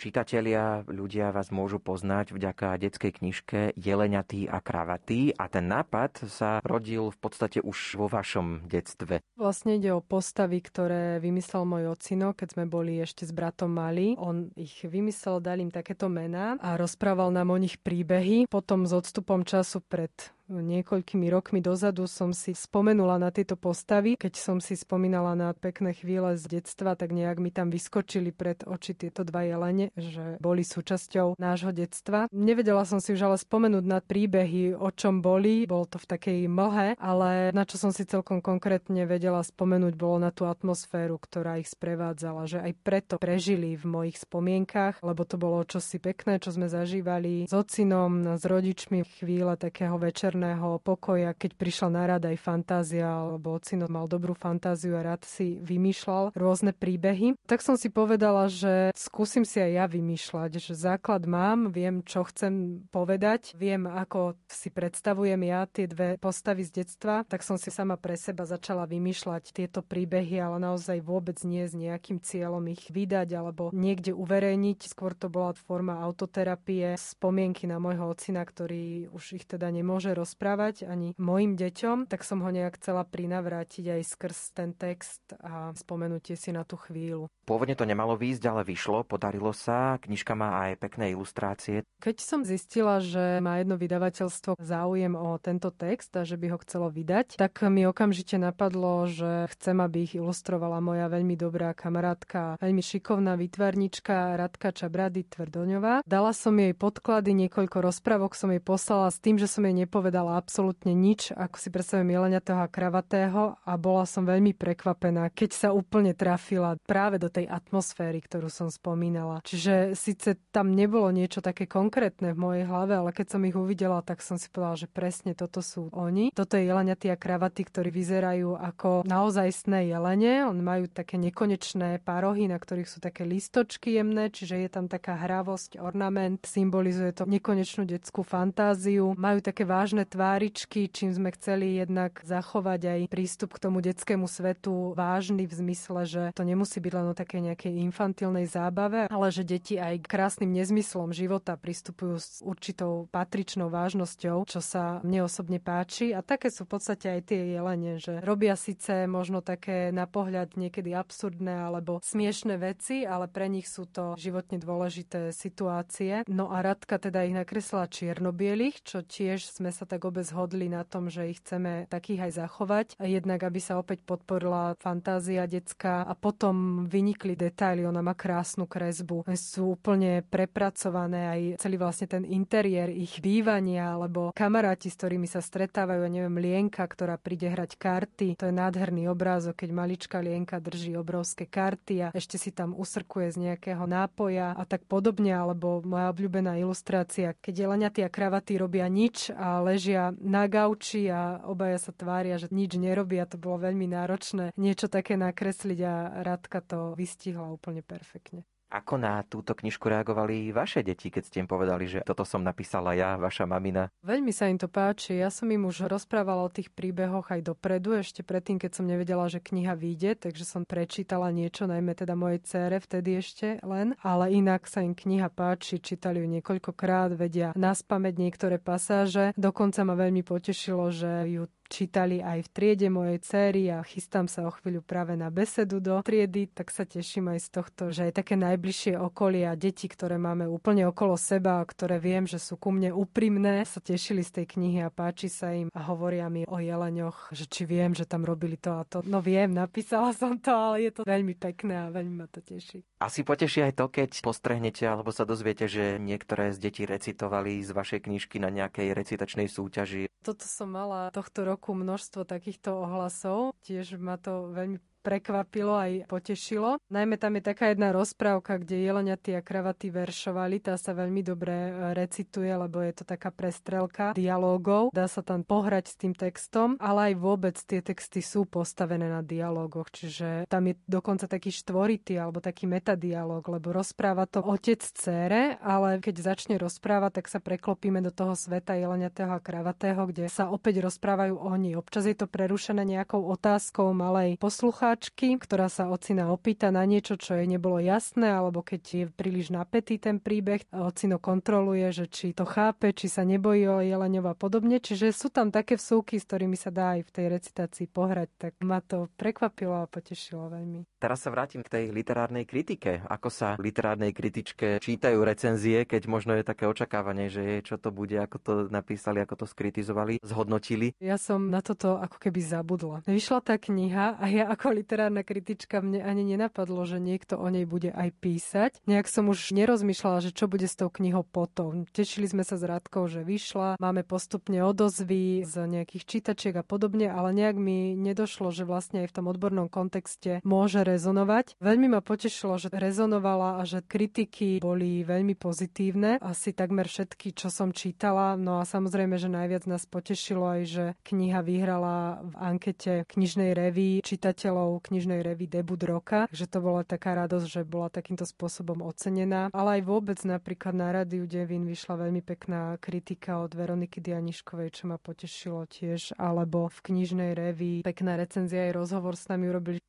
Čitatelia, 0.00 0.80
ľudia 0.88 1.28
vás 1.28 1.52
môžu 1.52 1.76
poznať 1.76 2.32
vďaka 2.32 2.80
detskej 2.80 3.20
knižke 3.20 3.60
Jeleňatý 3.76 4.48
a 4.48 4.64
kravatý 4.64 5.36
a 5.36 5.44
ten 5.52 5.68
nápad 5.68 6.24
sa 6.24 6.64
rodil 6.64 7.12
v 7.12 7.18
podstate 7.20 7.60
už 7.60 8.00
vo 8.00 8.08
vašom 8.08 8.64
detstve. 8.64 9.20
Vlastne 9.36 9.76
ide 9.76 9.92
o 9.92 10.00
postavy, 10.00 10.64
ktoré 10.64 11.20
vymyslel 11.20 11.68
môj 11.68 11.92
ocino, 11.92 12.32
keď 12.32 12.56
sme 12.56 12.64
boli 12.64 12.96
ešte 12.96 13.28
s 13.28 13.32
bratom 13.36 13.68
mali. 13.68 14.16
On 14.16 14.48
ich 14.56 14.80
vymyslel, 14.80 15.44
dal 15.44 15.60
im 15.60 15.68
takéto 15.68 16.08
mená 16.08 16.56
a 16.64 16.80
rozprával 16.80 17.28
nám 17.28 17.52
o 17.52 17.60
nich 17.60 17.76
príbehy. 17.76 18.48
Potom 18.48 18.88
s 18.88 18.96
odstupom 18.96 19.44
času 19.44 19.84
pred 19.84 20.10
niekoľkými 20.50 21.30
rokmi 21.30 21.62
dozadu 21.62 22.10
som 22.10 22.34
si 22.34 22.52
spomenula 22.52 23.22
na 23.22 23.30
tieto 23.30 23.54
postavy. 23.54 24.18
Keď 24.18 24.34
som 24.34 24.58
si 24.58 24.74
spomínala 24.74 25.38
na 25.38 25.54
pekné 25.54 25.94
chvíle 25.94 26.34
z 26.34 26.60
detstva, 26.60 26.98
tak 26.98 27.14
nejak 27.14 27.38
mi 27.38 27.54
tam 27.54 27.70
vyskočili 27.70 28.34
pred 28.34 28.66
oči 28.66 28.98
tieto 28.98 29.22
dva 29.22 29.46
jelene, 29.46 29.94
že 29.94 30.42
boli 30.42 30.66
súčasťou 30.66 31.38
nášho 31.38 31.70
detstva. 31.70 32.26
Nevedela 32.34 32.82
som 32.82 32.98
si 32.98 33.14
už 33.14 33.30
ale 33.30 33.38
spomenúť 33.38 33.84
na 33.86 34.02
príbehy, 34.02 34.74
o 34.74 34.90
čom 34.90 35.22
boli. 35.22 35.70
Bolo 35.70 35.86
to 35.86 36.02
v 36.02 36.10
takej 36.10 36.38
mlhe, 36.50 36.98
ale 36.98 37.54
na 37.54 37.62
čo 37.62 37.78
som 37.78 37.94
si 37.94 38.02
celkom 38.02 38.42
konkrétne 38.42 39.06
vedela 39.06 39.46
spomenúť, 39.46 39.94
bolo 39.94 40.18
na 40.18 40.34
tú 40.34 40.50
atmosféru, 40.50 41.22
ktorá 41.22 41.62
ich 41.62 41.70
sprevádzala, 41.70 42.50
že 42.50 42.58
aj 42.58 42.72
preto 42.82 43.14
prežili 43.22 43.78
v 43.78 43.86
mojich 43.86 44.18
spomienkach, 44.18 44.98
lebo 45.06 45.22
to 45.22 45.38
bolo 45.38 45.62
čosi 45.62 46.02
pekné, 46.02 46.42
čo 46.42 46.50
sme 46.50 46.66
zažívali 46.66 47.46
s 47.46 47.54
ocinom, 47.54 48.34
s 48.34 48.42
rodičmi 48.42 49.06
chvíle 49.20 49.54
takého 49.54 49.94
večerného 50.00 50.39
vnútorného 50.40 50.80
pokoja, 50.80 51.36
keď 51.36 51.52
prišla 51.52 51.88
na 51.92 52.04
rad 52.16 52.24
aj 52.24 52.36
fantázia, 52.40 53.36
lebo 53.36 53.60
ocino 53.60 53.84
mal 53.92 54.08
dobrú 54.08 54.32
fantáziu 54.32 54.96
a 54.96 55.04
rád 55.04 55.28
si 55.28 55.60
vymýšľal 55.60 56.32
rôzne 56.32 56.72
príbehy, 56.72 57.36
tak 57.44 57.60
som 57.60 57.76
si 57.76 57.92
povedala, 57.92 58.48
že 58.48 58.88
skúsim 58.96 59.44
si 59.44 59.60
aj 59.60 59.72
ja 59.76 59.84
vymýšľať, 59.84 60.50
že 60.56 60.72
základ 60.72 61.28
mám, 61.28 61.68
viem, 61.68 62.00
čo 62.00 62.24
chcem 62.24 62.80
povedať, 62.88 63.52
viem, 63.52 63.84
ako 63.84 64.40
si 64.48 64.72
predstavujem 64.72 65.44
ja 65.44 65.68
tie 65.68 65.84
dve 65.84 66.16
postavy 66.16 66.64
z 66.64 66.80
detstva, 66.80 67.28
tak 67.28 67.44
som 67.44 67.60
si 67.60 67.68
sama 67.68 68.00
pre 68.00 68.16
seba 68.16 68.48
začala 68.48 68.88
vymýšľať 68.88 69.52
tieto 69.52 69.84
príbehy, 69.84 70.40
ale 70.40 70.56
naozaj 70.56 71.04
vôbec 71.04 71.36
nie 71.44 71.68
s 71.68 71.76
nejakým 71.76 72.24
cieľom 72.24 72.64
ich 72.72 72.88
vydať 72.88 73.28
alebo 73.36 73.68
niekde 73.76 74.16
uverejniť. 74.16 74.88
Skôr 74.88 75.12
to 75.12 75.28
bola 75.28 75.52
forma 75.52 76.00
autoterapie, 76.00 76.96
spomienky 76.96 77.68
na 77.68 77.76
môjho 77.76 78.08
ocina, 78.08 78.40
ktorý 78.40 79.12
už 79.12 79.36
ich 79.36 79.44
teda 79.44 79.68
nemôže 79.68 80.16
roz 80.16 80.29
rozprávať 80.30 80.86
ani 80.86 81.18
mojim 81.18 81.58
deťom, 81.58 82.06
tak 82.06 82.22
som 82.22 82.38
ho 82.46 82.50
nejak 82.54 82.78
chcela 82.78 83.02
prinavrátiť 83.02 83.98
aj 83.98 84.02
skrz 84.14 84.38
ten 84.54 84.70
text 84.78 85.34
a 85.42 85.74
spomenutie 85.74 86.38
si 86.38 86.54
na 86.54 86.62
tú 86.62 86.78
chvíľu. 86.78 87.26
Pôvodne 87.50 87.74
to 87.74 87.82
nemalo 87.82 88.14
výjsť, 88.14 88.46
ale 88.46 88.62
vyšlo, 88.62 89.02
podarilo 89.02 89.50
sa, 89.50 89.98
knižka 89.98 90.38
má 90.38 90.70
aj 90.70 90.86
pekné 90.86 91.10
ilustrácie. 91.18 91.82
Keď 91.98 92.16
som 92.22 92.46
zistila, 92.46 93.02
že 93.02 93.42
má 93.42 93.58
jedno 93.58 93.74
vydavateľstvo 93.74 94.54
záujem 94.62 95.18
o 95.18 95.34
tento 95.42 95.74
text 95.74 96.14
a 96.14 96.22
že 96.22 96.38
by 96.38 96.54
ho 96.54 96.62
chcelo 96.62 96.94
vydať, 96.94 97.42
tak 97.42 97.58
mi 97.66 97.90
okamžite 97.90 98.38
napadlo, 98.38 99.10
že 99.10 99.50
chcem, 99.50 99.82
aby 99.82 100.06
ich 100.06 100.14
ilustrovala 100.14 100.78
moja 100.78 101.10
veľmi 101.10 101.34
dobrá 101.34 101.74
kamarátka, 101.74 102.54
veľmi 102.62 102.86
šikovná 102.86 103.34
výtvarnička 103.34 104.38
Radka 104.38 104.70
Čabrady 104.70 105.26
Tvrdoňová. 105.26 106.06
Dala 106.06 106.30
som 106.30 106.54
jej 106.54 106.70
podklady, 106.70 107.34
niekoľko 107.34 107.82
rozprávok 107.82 108.38
som 108.38 108.54
jej 108.54 108.62
poslala 108.62 109.10
s 109.10 109.18
tým, 109.18 109.42
že 109.42 109.50
som 109.50 109.66
jej 109.66 109.74
nepovedala 109.74 110.38
absolútne 110.38 110.94
nič, 110.94 111.34
ako 111.34 111.58
si 111.58 111.74
predstavujem 111.74 112.14
Jeleniatého 112.14 112.62
a 112.62 112.70
Kravatého 112.70 113.58
a 113.58 113.72
bola 113.74 114.06
som 114.06 114.22
veľmi 114.22 114.54
prekvapená, 114.54 115.34
keď 115.34 115.50
sa 115.50 115.68
úplne 115.74 116.14
trafila 116.14 116.78
práve 116.86 117.18
do 117.18 117.26
tej 117.26 117.39
atmosféry, 117.46 118.20
ktorú 118.24 118.48
som 118.48 118.68
spomínala. 118.72 119.40
Čiže 119.46 119.94
síce 119.94 120.36
tam 120.50 120.72
nebolo 120.72 121.08
niečo 121.14 121.40
také 121.40 121.68
konkrétne 121.70 122.32
v 122.34 122.38
mojej 122.38 122.64
hlave, 122.66 122.98
ale 122.98 123.10
keď 123.14 123.36
som 123.36 123.46
ich 123.46 123.56
uvidela, 123.56 124.02
tak 124.02 124.24
som 124.24 124.40
si 124.40 124.48
povedala, 124.50 124.80
že 124.80 124.88
presne 124.90 125.32
toto 125.36 125.60
sú 125.60 125.92
oni. 125.94 126.32
Toto 126.34 126.56
je 126.56 126.66
Jeleniatý 126.66 127.12
a 127.12 127.20
Kravaty, 127.20 127.64
ktorí 127.64 127.88
vyzerajú 127.94 128.56
ako 128.56 129.04
naozajstné 129.06 129.92
jelene. 129.92 130.44
On 130.48 130.56
majú 130.58 130.90
také 130.90 131.20
nekonečné 131.20 132.02
parohy, 132.02 132.50
na 132.50 132.58
ktorých 132.58 132.88
sú 132.88 132.98
také 132.98 133.22
listočky 133.28 133.96
jemné, 134.00 134.32
čiže 134.32 134.56
je 134.60 134.68
tam 134.70 134.88
taká 134.90 135.16
hravosť, 135.16 135.78
ornament, 135.78 136.42
symbolizuje 136.42 137.12
to 137.12 137.28
nekonečnú 137.28 137.84
detskú 137.84 138.24
fantáziu. 138.24 139.12
Majú 139.18 139.44
také 139.44 139.68
vážne 139.68 140.08
tváričky, 140.08 140.88
čím 140.90 141.12
sme 141.12 141.30
chceli 141.36 141.78
jednak 141.78 142.20
zachovať 142.24 142.80
aj 142.86 143.00
prístup 143.12 143.54
k 143.56 143.62
tomu 143.68 143.84
detskému 143.84 144.26
svetu 144.30 144.94
vážny 144.96 145.44
v 145.44 145.54
zmysle, 145.54 146.00
že 146.06 146.22
to 146.32 146.42
nemusí 146.46 146.78
byť 146.80 146.92
len 146.94 147.06
o 147.10 147.14
takej 147.30 147.46
nejakej 147.46 147.74
infantilnej 147.86 148.50
zábave, 148.50 149.06
ale 149.06 149.30
že 149.30 149.46
deti 149.46 149.78
aj 149.78 150.02
k 150.02 150.10
krásnym 150.10 150.50
nezmyslom 150.50 151.14
života 151.14 151.54
pristupujú 151.54 152.18
s 152.18 152.42
určitou 152.42 153.06
patričnou 153.14 153.70
vážnosťou, 153.70 154.50
čo 154.50 154.58
sa 154.58 154.98
mne 155.06 155.30
osobne 155.30 155.62
páči. 155.62 156.10
A 156.10 156.26
také 156.26 156.50
sú 156.50 156.66
v 156.66 156.74
podstate 156.74 157.06
aj 157.06 157.30
tie 157.30 157.54
jelene, 157.54 158.02
že 158.02 158.18
robia 158.26 158.58
síce 158.58 159.06
možno 159.06 159.46
také 159.46 159.94
na 159.94 160.10
pohľad 160.10 160.58
niekedy 160.58 160.90
absurdné 160.90 161.70
alebo 161.70 162.02
smiešné 162.02 162.58
veci, 162.58 163.06
ale 163.06 163.30
pre 163.30 163.46
nich 163.46 163.70
sú 163.70 163.86
to 163.86 164.18
životne 164.18 164.58
dôležité 164.58 165.30
situácie. 165.30 166.26
No 166.26 166.50
a 166.50 166.66
Radka 166.66 166.98
teda 166.98 167.22
ich 167.22 167.38
nakreslila 167.38 167.86
čiernobielých, 167.86 168.82
čo 168.82 169.06
tiež 169.06 169.46
sme 169.46 169.70
sa 169.70 169.86
tak 169.86 170.02
obe 170.02 170.26
zhodli 170.26 170.66
na 170.66 170.82
tom, 170.82 171.06
že 171.06 171.30
ich 171.30 171.38
chceme 171.46 171.86
takých 171.86 172.26
aj 172.26 172.32
zachovať. 172.42 172.86
Jednak, 172.98 173.46
aby 173.46 173.62
sa 173.62 173.78
opäť 173.78 174.02
podporila 174.02 174.74
fantázia 174.82 175.46
detská 175.46 176.02
a 176.02 176.18
potom 176.18 176.90
vynikli 177.10 177.34
detaily. 177.34 177.82
Ona 177.90 178.06
má 178.06 178.14
krásnu 178.14 178.70
kresbu. 178.70 179.26
Sú 179.34 179.74
úplne 179.74 180.22
prepracované 180.22 181.26
aj 181.26 181.40
celý 181.58 181.74
vlastne 181.74 182.06
ten 182.06 182.22
interiér 182.22 182.86
ich 182.86 183.18
bývania, 183.18 183.98
alebo 183.98 184.30
kamaráti, 184.30 184.86
s 184.86 184.94
ktorými 184.94 185.26
sa 185.26 185.42
stretávajú, 185.42 186.06
ja 186.06 186.10
neviem, 186.10 186.38
Lienka, 186.38 186.86
ktorá 186.86 187.18
príde 187.18 187.50
hrať 187.50 187.74
karty. 187.74 188.38
To 188.38 188.46
je 188.46 188.54
nádherný 188.54 189.10
obrázok, 189.10 189.66
keď 189.66 189.70
malička 189.74 190.22
Lienka 190.22 190.62
drží 190.62 190.94
obrovské 190.94 191.50
karty 191.50 191.94
a 192.06 192.08
ešte 192.14 192.38
si 192.38 192.54
tam 192.54 192.78
usrkuje 192.78 193.34
z 193.34 193.36
nejakého 193.50 193.90
nápoja 193.90 194.54
a 194.54 194.62
tak 194.62 194.86
podobne, 194.86 195.34
alebo 195.34 195.82
moja 195.82 196.14
obľúbená 196.14 196.62
ilustrácia, 196.62 197.34
keď 197.42 197.66
jeleniaty 197.66 198.06
a 198.06 198.12
kravaty 198.12 198.54
robia 198.54 198.86
nič 198.86 199.34
a 199.34 199.58
ležia 199.58 200.14
na 200.22 200.46
gauči 200.46 201.10
a 201.10 201.42
obaja 201.42 201.82
sa 201.82 201.90
tvária, 201.90 202.38
že 202.38 202.46
nič 202.54 202.78
nerobia. 202.78 203.26
To 203.26 203.34
bolo 203.34 203.66
veľmi 203.66 203.90
náročné 203.90 204.54
niečo 204.54 204.86
také 204.86 205.18
nakresliť 205.18 205.80
a 205.82 205.94
Radka 206.22 206.60
to 206.60 206.92
vystihla 207.00 207.48
úplne 207.48 207.80
perfektne. 207.80 208.44
Ako 208.70 209.02
na 209.02 209.26
túto 209.26 209.50
knižku 209.50 209.90
reagovali 209.90 210.54
vaše 210.54 210.86
deti, 210.86 211.10
keď 211.10 211.22
ste 211.26 211.42
im 211.42 211.50
povedali, 211.50 211.90
že 211.90 212.06
toto 212.06 212.22
som 212.22 212.38
napísala 212.38 212.94
ja, 212.94 213.18
vaša 213.18 213.42
mamina? 213.42 213.90
Veľmi 214.06 214.30
sa 214.30 214.46
im 214.46 214.62
to 214.62 214.70
páči. 214.70 215.18
Ja 215.18 215.26
som 215.26 215.50
im 215.50 215.66
už 215.66 215.90
rozprávala 215.90 216.46
o 216.46 216.54
tých 216.54 216.70
príbehoch 216.70 217.34
aj 217.34 217.50
dopredu, 217.50 217.98
ešte 217.98 218.22
predtým, 218.22 218.62
keď 218.62 218.78
som 218.78 218.86
nevedela, 218.86 219.26
že 219.26 219.42
kniha 219.42 219.74
vyjde, 219.74 220.22
takže 220.22 220.46
som 220.46 220.62
prečítala 220.62 221.34
niečo, 221.34 221.66
najmä 221.66 221.98
teda 221.98 222.14
mojej 222.14 222.46
cére 222.46 222.78
vtedy 222.78 223.18
ešte 223.18 223.58
len. 223.66 223.98
Ale 224.06 224.30
inak 224.30 224.70
sa 224.70 224.86
im 224.86 224.94
kniha 224.94 225.34
páči, 225.34 225.82
čítali 225.82 226.22
ju 226.22 226.30
niekoľkokrát, 226.30 227.18
vedia 227.18 227.50
naspamäť 227.58 228.22
niektoré 228.22 228.62
pasáže. 228.62 229.34
Dokonca 229.34 229.82
ma 229.82 229.98
veľmi 229.98 230.22
potešilo, 230.22 230.94
že 230.94 231.26
ju 231.26 231.50
čítali 231.70 232.18
aj 232.18 232.44
v 232.44 232.48
triede 232.50 232.90
mojej 232.90 233.22
céry 233.22 233.70
a 233.70 233.86
chystám 233.86 234.26
sa 234.26 234.42
o 234.44 234.50
chvíľu 234.50 234.82
práve 234.82 235.14
na 235.14 235.30
besedu 235.30 235.78
do 235.78 236.02
triedy, 236.02 236.50
tak 236.50 236.74
sa 236.74 236.82
teším 236.82 237.30
aj 237.30 237.38
z 237.46 237.48
tohto, 237.54 237.82
že 237.94 238.10
aj 238.10 238.18
také 238.18 238.34
najbližšie 238.34 238.98
okolie 238.98 239.46
a 239.46 239.54
deti, 239.54 239.86
ktoré 239.86 240.18
máme 240.18 240.50
úplne 240.50 240.90
okolo 240.90 241.14
seba 241.14 241.62
a 241.62 241.68
ktoré 241.68 242.02
viem, 242.02 242.26
že 242.26 242.42
sú 242.42 242.58
ku 242.58 242.74
mne 242.74 242.90
úprimné, 242.90 243.62
sa 243.62 243.78
tešili 243.78 244.26
z 244.26 244.42
tej 244.42 244.46
knihy 244.58 244.82
a 244.82 244.90
páči 244.90 245.30
sa 245.30 245.54
im 245.54 245.70
a 245.70 245.80
hovoria 245.86 246.26
mi 246.26 246.42
o 246.50 246.58
jeleňoch, 246.58 247.30
že 247.30 247.46
či 247.46 247.62
viem, 247.62 247.94
že 247.94 248.10
tam 248.10 248.26
robili 248.26 248.58
to 248.58 248.74
a 248.74 248.82
to. 248.82 249.06
No 249.06 249.22
viem, 249.22 249.54
napísala 249.54 250.10
som 250.10 250.34
to, 250.42 250.50
ale 250.50 250.90
je 250.90 250.92
to 250.98 251.02
veľmi 251.06 251.38
pekné 251.38 251.86
a 251.86 251.94
veľmi 251.94 252.18
ma 252.18 252.26
to 252.26 252.42
teší. 252.42 252.89
Asi 253.00 253.24
poteší 253.24 253.64
aj 253.64 253.80
to, 253.80 253.88
keď 253.88 254.10
postrehnete 254.20 254.84
alebo 254.84 255.08
sa 255.08 255.24
dozviete, 255.24 255.64
že 255.64 255.96
niektoré 255.96 256.52
z 256.52 256.60
detí 256.60 256.84
recitovali 256.84 257.64
z 257.64 257.72
vašej 257.72 258.04
knižky 258.04 258.36
na 258.36 258.52
nejakej 258.52 258.92
recitačnej 258.92 259.48
súťaži. 259.48 260.12
Toto 260.20 260.44
som 260.44 260.68
mala 260.68 261.08
tohto 261.08 261.48
roku 261.48 261.72
množstvo 261.72 262.28
takýchto 262.28 262.76
ohlasov. 262.76 263.56
Tiež 263.64 263.96
ma 263.96 264.20
to 264.20 264.52
veľmi 264.52 264.76
prekvapilo 265.00 265.74
aj 265.74 265.92
potešilo. 266.06 266.76
Najmä 266.92 267.16
tam 267.16 267.40
je 267.40 267.42
taká 267.42 267.72
jedna 267.72 267.90
rozprávka, 267.90 268.60
kde 268.60 268.84
jeleniaty 268.84 269.34
a 269.34 269.40
kravaty 269.40 269.88
veršovali. 269.88 270.60
Tá 270.60 270.76
sa 270.76 270.92
veľmi 270.92 271.24
dobre 271.24 271.52
e, 271.52 271.72
recituje, 271.96 272.52
lebo 272.52 272.84
je 272.84 272.92
to 272.92 273.04
taká 273.08 273.32
prestrelka 273.32 274.12
dialógov. 274.12 274.92
Dá 274.92 275.08
sa 275.08 275.24
tam 275.24 275.40
pohrať 275.42 275.84
s 275.92 275.94
tým 275.96 276.12
textom, 276.12 276.76
ale 276.76 277.12
aj 277.12 277.14
vôbec 277.16 277.56
tie 277.56 277.80
texty 277.80 278.20
sú 278.20 278.44
postavené 278.44 279.08
na 279.08 279.24
dialógoch. 279.24 279.88
Čiže 279.88 280.44
tam 280.46 280.68
je 280.68 280.76
dokonca 280.84 281.24
taký 281.24 281.48
štvoritý 281.48 282.20
alebo 282.20 282.44
taký 282.44 282.68
metadialóg, 282.68 283.48
lebo 283.48 283.72
rozpráva 283.72 284.28
to 284.28 284.44
otec 284.44 284.84
cére, 284.84 285.56
ale 285.64 285.98
keď 286.04 286.36
začne 286.36 286.60
rozprávať, 286.60 287.24
tak 287.24 287.26
sa 287.32 287.40
preklopíme 287.40 288.04
do 288.04 288.12
toho 288.12 288.36
sveta 288.36 288.76
jeleniatého 288.76 289.32
a 289.32 289.40
kravatého, 289.40 290.04
kde 290.10 290.28
sa 290.28 290.52
opäť 290.52 290.84
rozprávajú 290.84 291.40
oni. 291.40 291.74
Občas 291.74 292.04
je 292.04 292.16
to 292.16 292.28
prerušené 292.28 292.84
nejakou 292.84 293.24
otázkou 293.24 293.96
malej 293.96 294.36
poslucha 294.36 294.89
poslucháčky, 294.90 295.38
ktorá 295.38 295.70
sa 295.70 295.86
ocina 295.86 296.34
opýta 296.34 296.74
na 296.74 296.82
niečo, 296.82 297.14
čo 297.14 297.38
jej 297.38 297.46
nebolo 297.46 297.78
jasné, 297.78 298.34
alebo 298.34 298.66
keď 298.66 298.82
je 298.82 299.04
príliš 299.06 299.54
napätý 299.54 300.02
ten 300.02 300.18
príbeh, 300.18 300.66
ocino 300.74 301.22
kontroluje, 301.22 301.94
že 301.94 302.10
či 302.10 302.34
to 302.34 302.42
chápe, 302.42 302.90
či 302.90 303.06
sa 303.06 303.22
nebojí 303.22 303.70
o 303.70 303.78
jeleňov 303.78 304.26
a 304.26 304.34
podobne. 304.34 304.82
Čiže 304.82 305.14
sú 305.14 305.30
tam 305.30 305.54
také 305.54 305.78
vsúky, 305.78 306.18
s 306.18 306.26
ktorými 306.26 306.58
sa 306.58 306.74
dá 306.74 306.98
aj 306.98 307.06
v 307.06 307.10
tej 307.14 307.26
recitácii 307.30 307.86
pohrať. 307.86 308.28
Tak 308.34 308.52
ma 308.66 308.82
to 308.82 309.06
prekvapilo 309.14 309.78
a 309.78 309.86
potešilo 309.86 310.50
veľmi. 310.50 310.82
Teraz 310.98 311.22
sa 311.22 311.30
vrátim 311.30 311.62
k 311.62 311.70
tej 311.70 311.84
literárnej 311.94 312.42
kritike. 312.42 313.06
Ako 313.06 313.30
sa 313.30 313.54
literárnej 313.62 314.10
kritičke 314.10 314.82
čítajú 314.82 315.22
recenzie, 315.22 315.86
keď 315.86 316.02
možno 316.10 316.34
je 316.34 316.42
také 316.42 316.66
očakávanie, 316.66 317.30
že 317.30 317.42
je, 317.46 317.56
čo 317.62 317.76
to 317.78 317.94
bude, 317.94 318.18
ako 318.18 318.36
to 318.42 318.52
napísali, 318.74 319.22
ako 319.22 319.44
to 319.44 319.46
skritizovali, 319.46 320.18
zhodnotili? 320.26 320.98
Ja 320.98 321.14
som 321.14 321.46
na 321.46 321.62
toto 321.62 321.94
ako 321.94 322.18
keby 322.18 322.40
zabudla. 322.42 322.96
Vyšla 323.06 323.38
tá 323.38 323.54
kniha 323.54 324.18
a 324.18 324.24
ja 324.26 324.50
ako 324.50 324.79
literárna 324.80 325.20
kritička 325.20 325.84
mne 325.84 326.00
ani 326.00 326.24
nenapadlo, 326.24 326.88
že 326.88 326.96
niekto 326.96 327.36
o 327.36 327.46
nej 327.52 327.68
bude 327.68 327.92
aj 327.92 328.08
písať. 328.16 328.72
Nejak 328.88 329.06
som 329.06 329.28
už 329.28 329.52
nerozmýšľala, 329.52 330.24
že 330.24 330.32
čo 330.32 330.48
bude 330.48 330.64
s 330.64 330.78
tou 330.78 330.88
knihou 330.88 331.22
potom. 331.22 331.84
Tešili 331.92 332.26
sme 332.26 332.42
sa 332.42 332.56
s 332.56 332.64
Radkou, 332.64 333.04
že 333.06 333.20
vyšla, 333.20 333.76
máme 333.76 334.06
postupne 334.06 334.64
odozvy 334.64 335.44
z 335.44 335.54
nejakých 335.68 336.04
čítačiek 336.06 336.54
a 336.56 336.64
podobne, 336.64 337.10
ale 337.12 337.36
nejak 337.36 337.56
mi 337.60 337.92
nedošlo, 337.92 338.48
že 338.54 338.64
vlastne 338.64 339.04
aj 339.04 339.12
v 339.12 339.16
tom 339.20 339.26
odbornom 339.28 339.68
kontexte 339.68 340.40
môže 340.46 340.80
rezonovať. 340.80 341.58
Veľmi 341.60 341.92
ma 341.92 342.00
potešilo, 342.00 342.56
že 342.56 342.72
rezonovala 342.72 343.60
a 343.60 343.66
že 343.66 343.82
kritiky 343.82 344.62
boli 344.62 345.02
veľmi 345.02 345.34
pozitívne. 345.34 346.22
Asi 346.22 346.54
takmer 346.54 346.86
všetky, 346.86 347.34
čo 347.34 347.50
som 347.50 347.74
čítala. 347.74 348.38
No 348.38 348.62
a 348.62 348.64
samozrejme, 348.64 349.18
že 349.18 349.26
najviac 349.26 349.66
nás 349.66 349.84
potešilo 349.84 350.46
aj, 350.46 350.60
že 350.64 350.84
kniha 351.02 351.42
vyhrala 351.42 352.22
v 352.22 352.34
ankete 352.38 353.02
knižnej 353.10 353.50
revy 353.52 353.98
čitateľov 354.06 354.69
knižnej 354.78 355.26
revy 355.26 355.50
debut 355.50 355.82
roka. 355.82 356.30
Takže 356.30 356.46
to 356.46 356.58
bola 356.62 356.86
taká 356.86 357.18
radosť, 357.18 357.46
že 357.50 357.62
bola 357.66 357.90
takýmto 357.90 358.22
spôsobom 358.22 358.86
ocenená. 358.86 359.50
Ale 359.50 359.82
aj 359.82 359.82
vôbec 359.82 360.18
napríklad 360.22 360.78
na 360.78 360.94
rádiu 360.94 361.26
Devin 361.26 361.66
vyšla 361.66 362.06
veľmi 362.06 362.22
pekná 362.22 362.78
kritika 362.78 363.42
od 363.42 363.50
Veroniky 363.58 363.98
Dianiškovej, 363.98 364.70
čo 364.70 364.84
ma 364.86 365.02
potešilo 365.02 365.66
tiež. 365.66 366.14
Alebo 366.14 366.70
v 366.70 366.78
knižnej 366.86 367.34
reví 367.34 367.82
pekná 367.82 368.14
recenzia 368.14 368.70
aj 368.70 368.78
rozhovor 368.78 369.18
s 369.18 369.26
nami 369.26 369.50
urobili 369.50 369.80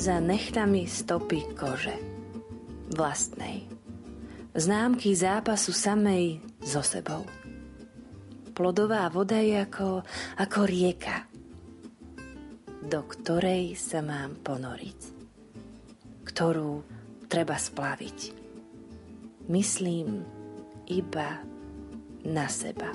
za 0.00 0.16
nechtami 0.16 0.88
stopy 0.88 1.52
kože. 1.52 2.09
Vlastnej. 2.90 3.70
Známky 4.50 5.14
zápasu 5.14 5.70
samej 5.70 6.42
so 6.58 6.82
sebou. 6.82 7.22
Plodová 8.50 9.06
voda 9.08 9.38
je 9.38 9.56
ako, 9.56 10.02
ako 10.36 10.58
rieka, 10.66 11.24
do 12.82 13.00
ktorej 13.06 13.78
sa 13.78 14.02
mám 14.02 14.36
ponoriť, 14.42 15.00
ktorú 16.26 16.82
treba 17.30 17.54
splaviť. 17.54 18.18
Myslím 19.48 20.26
iba 20.90 21.40
na 22.26 22.46
seba. 22.50 22.90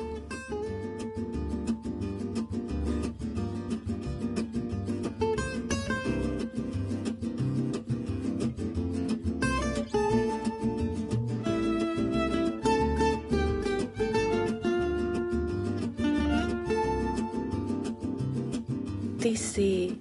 Si 19.36 20.00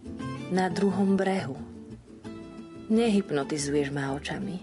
na 0.55 0.71
druhom 0.71 1.19
brehu. 1.19 1.59
Nehypnotizuješ 2.91 3.91
ma 3.91 4.15
očami. 4.15 4.63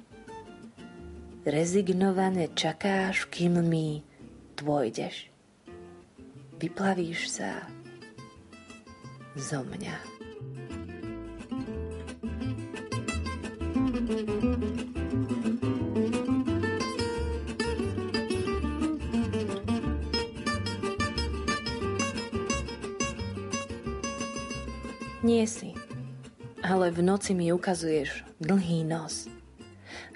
Rezignovane 1.41 2.53
čakáš, 2.53 3.25
kým 3.27 3.59
mi 3.65 4.05
dôjdeš. 4.55 5.27
Vyplavíš 6.61 7.41
sa 7.41 7.65
zo 9.33 9.65
mňa. 9.65 9.95
Nie 25.21 25.45
si, 25.45 25.77
ale 26.65 26.89
v 26.89 27.05
noci 27.05 27.37
mi 27.37 27.53
ukazuješ 27.53 28.25
dlhý 28.41 28.81
nos. 28.81 29.29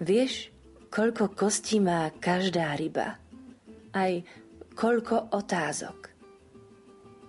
Vieš, 0.02 0.50
koľko 0.90 1.30
kostí 1.38 1.78
má 1.78 2.10
každá 2.18 2.74
ryba, 2.74 3.22
aj 3.94 4.26
koľko 4.74 5.30
otázok. 5.30 6.10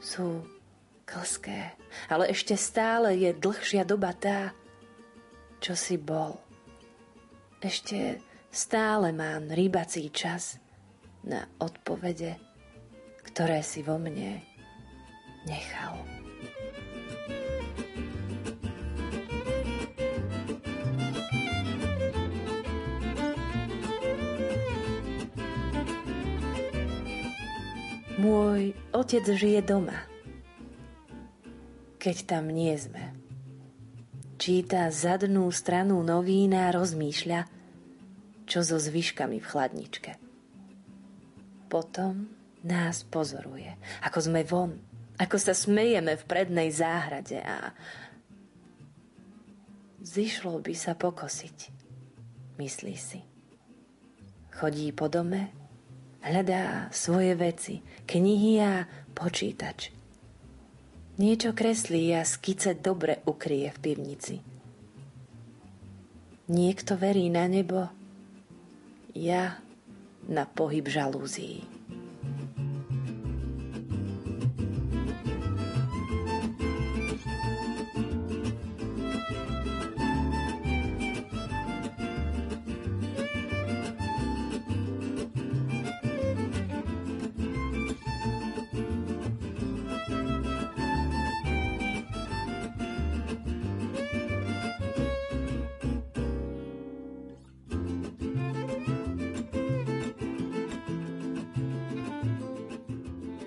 Sú 0.01 0.41
klské, 1.05 1.77
ale 2.09 2.33
ešte 2.33 2.57
stále 2.57 3.13
je 3.21 3.37
dlhšia 3.37 3.85
doba 3.85 4.17
tá, 4.17 4.57
čo 5.61 5.77
si 5.77 6.01
bol. 6.01 6.41
Ešte 7.61 8.25
stále 8.49 9.13
mám 9.13 9.53
rybací 9.53 10.09
čas 10.09 10.57
na 11.29 11.45
odpovede, 11.61 12.41
ktoré 13.21 13.61
si 13.61 13.85
vo 13.85 14.01
mne 14.01 14.41
nechal. 15.45 16.16
Môj 28.27 28.75
otec 28.91 29.23
žije 29.23 29.63
doma. 29.63 30.03
Keď 32.03 32.17
tam 32.27 32.51
nie 32.51 32.75
sme. 32.75 33.15
Číta 34.35 34.91
zadnú 34.91 35.47
stranu 35.55 36.03
novín 36.03 36.51
a 36.59 36.75
rozmýšľa, 36.75 37.47
čo 38.51 38.67
so 38.67 38.83
zvyškami 38.83 39.39
v 39.39 39.47
chladničke. 39.47 40.13
Potom 41.71 42.27
nás 42.67 43.07
pozoruje, 43.07 43.71
ako 44.03 44.19
sme 44.19 44.43
von, 44.43 44.75
ako 45.23 45.39
sa 45.39 45.55
smejeme 45.55 46.19
v 46.19 46.27
prednej 46.27 46.75
záhrade 46.75 47.39
a 47.47 47.71
zišlo 50.03 50.59
by 50.67 50.75
sa 50.75 50.99
pokosiť, 50.99 51.59
myslí 52.59 52.97
si. 52.99 53.23
Chodí 54.51 54.91
po 54.91 55.07
dome, 55.07 55.66
hľadá 56.27 56.91
svoje 56.91 57.39
veci, 57.39 57.81
knihy 58.05 58.59
a 58.59 58.85
počítač. 59.15 59.95
Niečo 61.17 61.57
kreslí 61.57 62.13
a 62.13 62.27
skice 62.27 62.77
dobre 62.77 63.25
ukrie 63.25 63.73
v 63.73 63.79
pivnici. 63.81 64.37
Niekto 66.47 66.95
verí 67.01 67.33
na 67.33 67.49
nebo, 67.49 67.89
ja 69.17 69.59
na 70.29 70.45
pohyb 70.45 70.87
žalúzií. 70.87 71.76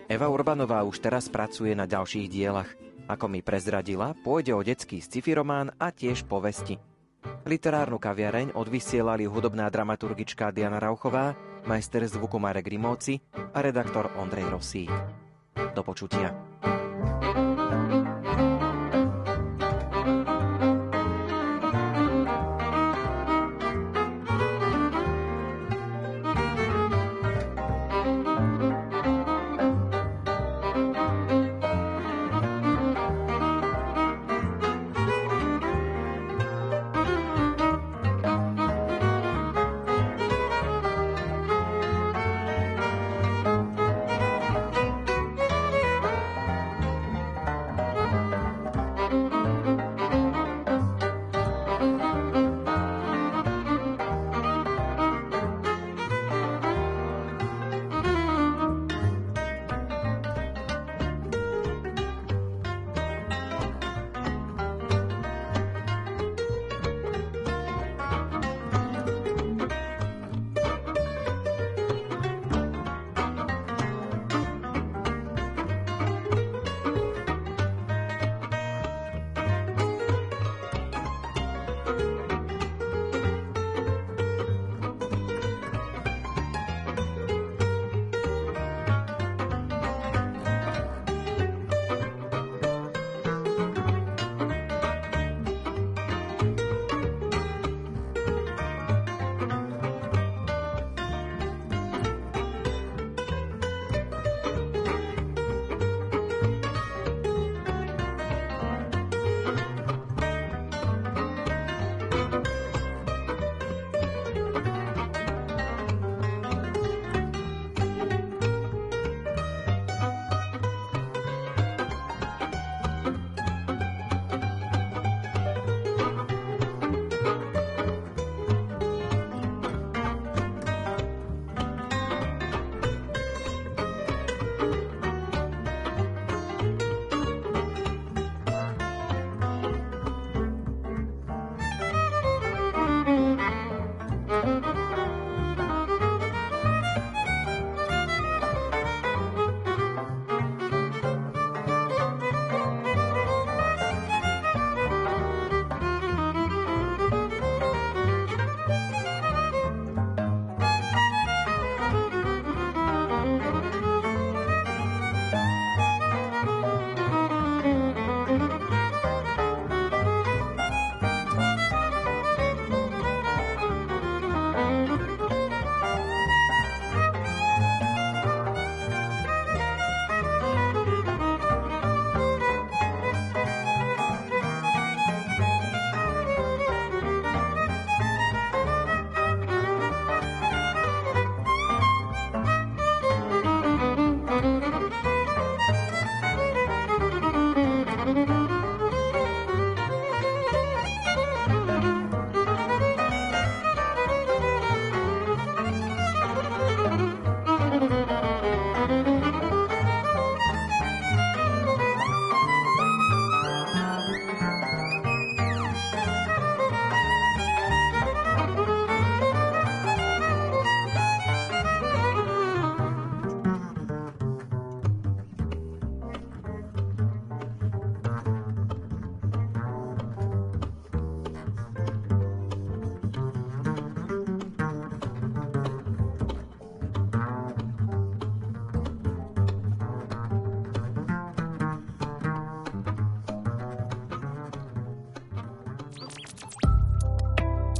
Eva 0.09 0.25
Urbanová 0.25 0.81
už 0.89 1.05
teraz 1.05 1.29
pracuje 1.29 1.77
na 1.77 1.85
ďalších 1.85 2.33
dielach. 2.33 2.73
Ako 3.05 3.29
mi 3.29 3.45
prezradila, 3.45 4.17
pôjde 4.25 4.57
o 4.57 4.61
detský 4.65 5.05
sci-fi 5.05 5.37
román 5.37 5.69
a 5.77 5.93
tiež 5.93 6.25
povesti. 6.25 6.81
Literárnu 7.45 8.01
kaviareň 8.01 8.57
odvysielali 8.57 9.29
hudobná 9.29 9.69
dramaturgička 9.69 10.49
Diana 10.49 10.81
Rauchová, 10.81 11.37
majster 11.69 12.09
zvuku 12.09 12.41
Marek 12.41 12.73
Rimóci 12.73 13.21
a 13.53 13.61
redaktor 13.61 14.09
Ondrej 14.17 14.49
Rosík. 14.49 14.89
Do 15.77 15.85
počutia. 15.85 16.48